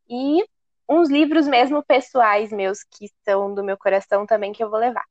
[0.10, 0.43] E
[0.89, 5.06] uns livros mesmo pessoais meus, que são do meu coração também, que eu vou levar.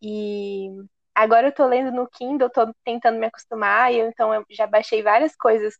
[0.00, 0.68] E
[1.14, 4.66] agora eu tô lendo no Kindle, tô tentando me acostumar, e eu, então eu já
[4.66, 5.74] baixei várias coisas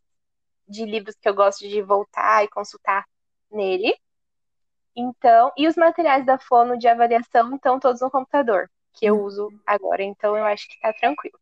[0.69, 3.05] de livros que eu gosto de voltar e consultar
[3.51, 3.95] nele.
[4.95, 9.49] Então, e os materiais da Fono de avaliação estão todos no computador, que eu uso
[9.67, 11.39] agora, então eu acho que tá tranquilo.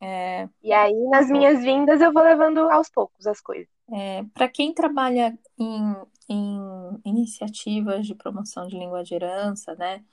[0.00, 3.68] É, E aí, nas minhas vindas, eu vou levando aos poucos as coisas.
[3.92, 5.94] é, para quem trabalha em,
[6.28, 10.04] em iniciativas de promoção de língua de herança, né?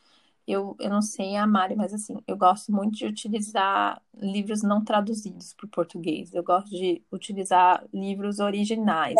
[0.47, 4.83] Eu, eu não sei a Mari, mas assim, eu gosto muito de utilizar livros não
[4.83, 6.33] traduzidos para o português.
[6.33, 9.15] Eu gosto de utilizar livros originais.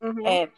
[0.00, 0.26] Uhum.
[0.26, 0.50] É,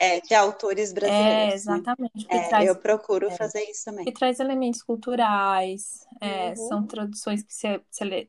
[0.00, 1.74] É, de autores é, brasileiros, né?
[1.74, 2.26] exatamente.
[2.26, 3.36] Que É, traz, eu procuro é.
[3.36, 4.12] fazer isso que também.
[4.12, 6.56] traz elementos culturais, é, Uhum.
[6.56, 8.28] são traduções que você, você lê.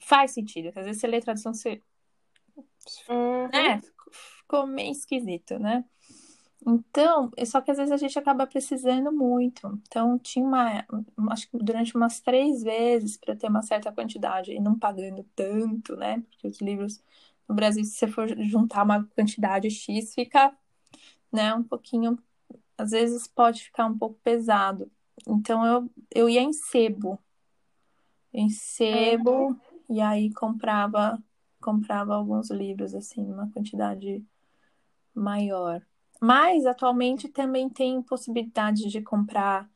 [0.00, 1.80] Faz sentido, que às vezes você lê tradução, você
[3.08, 3.48] Uhum.
[3.48, 3.80] né?
[4.38, 5.84] Ficou meio esquisito, né?
[6.68, 9.80] Então, é só que às vezes a gente acaba precisando muito.
[9.86, 10.84] Então, tinha uma,
[11.30, 15.94] acho que durante umas três vezes para ter uma certa quantidade e não pagando tanto,
[15.94, 16.20] né?
[16.28, 17.00] Porque os livros
[17.48, 20.52] no Brasil, se você for juntar uma quantidade X, fica,
[21.32, 22.18] né, um pouquinho,
[22.76, 24.90] às vezes pode ficar um pouco pesado.
[25.28, 27.18] Então, eu, eu ia em sebo,
[28.32, 29.56] em sebo,
[29.88, 31.22] e aí comprava
[31.60, 34.24] comprava alguns livros assim, numa quantidade
[35.14, 35.82] maior.
[36.20, 39.68] Mas atualmente também tem possibilidade de comprar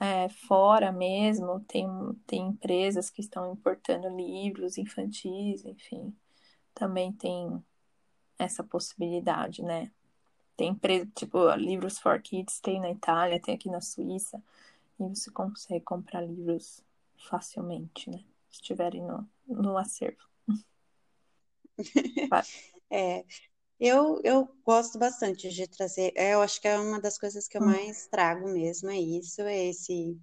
[0.00, 1.88] é, fora mesmo, tem,
[2.26, 6.14] tem empresas que estão importando livros infantis, enfim,
[6.74, 7.62] também tem
[8.38, 9.90] essa possibilidade, né?
[10.56, 14.42] Tem empresa, tipo, Livros for Kids tem na Itália, tem aqui na Suíça,
[14.98, 16.82] e você consegue comprar livros
[17.16, 18.18] facilmente, né?
[18.50, 20.26] Se estiverem no, no acervo.
[22.88, 23.24] É,
[23.80, 26.12] eu, eu gosto bastante de trazer.
[26.16, 27.62] é, Eu acho que é uma das coisas que eu Hum.
[27.62, 30.18] mais trago mesmo, é isso, é esse,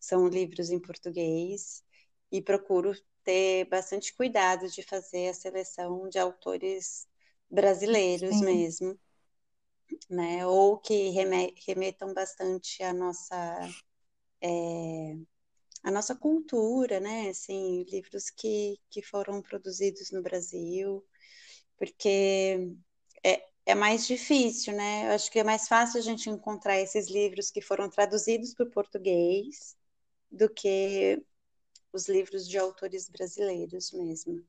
[0.00, 1.84] são livros em português
[2.32, 2.92] e procuro
[3.24, 7.06] ter bastante cuidado de fazer a seleção de autores
[7.50, 8.42] brasileiros Sim.
[8.42, 8.98] mesmo,
[10.08, 10.46] né?
[10.46, 13.74] Ou que reme- remetam bastante à nossa
[14.42, 15.16] é,
[15.84, 17.30] a nossa cultura, né?
[17.30, 21.04] Assim, livros que, que foram produzidos no Brasil,
[21.78, 22.72] porque
[23.24, 25.08] é, é mais difícil, né?
[25.08, 28.66] Eu acho que é mais fácil a gente encontrar esses livros que foram traduzidos para
[28.66, 29.76] o português
[30.30, 31.22] do que
[31.92, 34.44] os livros de autores brasileiros mesmo,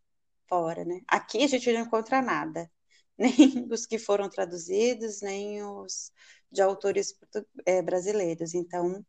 [0.48, 1.02] fora, né?
[1.08, 2.70] Aqui a gente não encontra nada,
[3.18, 6.12] nem os que foram traduzidos, nem os
[6.52, 7.18] de autores
[7.66, 8.54] é, brasileiros.
[8.54, 9.06] Então,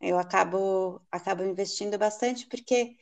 [0.00, 2.96] eu acabo, acabo investindo bastante, porque,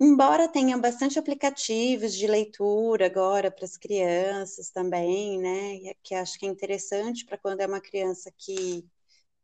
[0.00, 5.74] embora tenha bastante aplicativos de leitura agora para as crianças também, né?
[5.76, 8.84] e Que acho que é interessante para quando é uma criança que,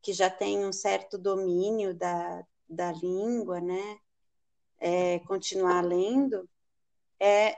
[0.02, 3.98] que já tem um certo domínio da, da língua, né?
[4.80, 6.48] É, continuar lendo,
[7.20, 7.56] é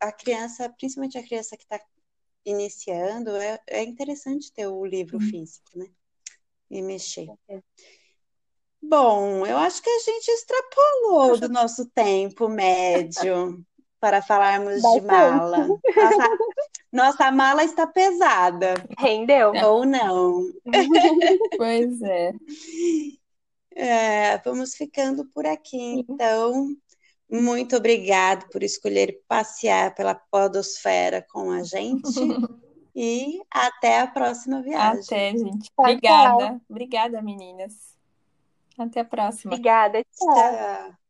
[0.00, 1.80] a criança, principalmente a criança que está
[2.44, 5.30] iniciando, é, é interessante ter o livro Uhum.
[5.30, 5.86] físico, né?
[6.70, 7.28] E mexer.
[8.88, 13.64] Bom, eu acho que a gente extrapolou do nosso tempo médio
[14.00, 15.66] para falarmos de mala.
[15.96, 16.38] Nossa,
[16.92, 19.52] nossa mala está pesada, Rendeu.
[19.64, 20.44] ou não?
[21.58, 22.32] Pois é.
[23.74, 26.68] É, vamos ficando por aqui, então.
[27.28, 32.20] Muito obrigado por escolher passear pela podosfera com a gente
[32.94, 35.02] e até a próxima viagem.
[35.02, 35.68] Até, gente.
[35.76, 36.60] Obrigada.
[36.70, 37.95] Obrigada, meninas.
[38.78, 39.54] Até a próxima.
[39.54, 40.02] Obrigada.
[40.12, 40.26] Tchau.
[40.32, 41.05] Tchau.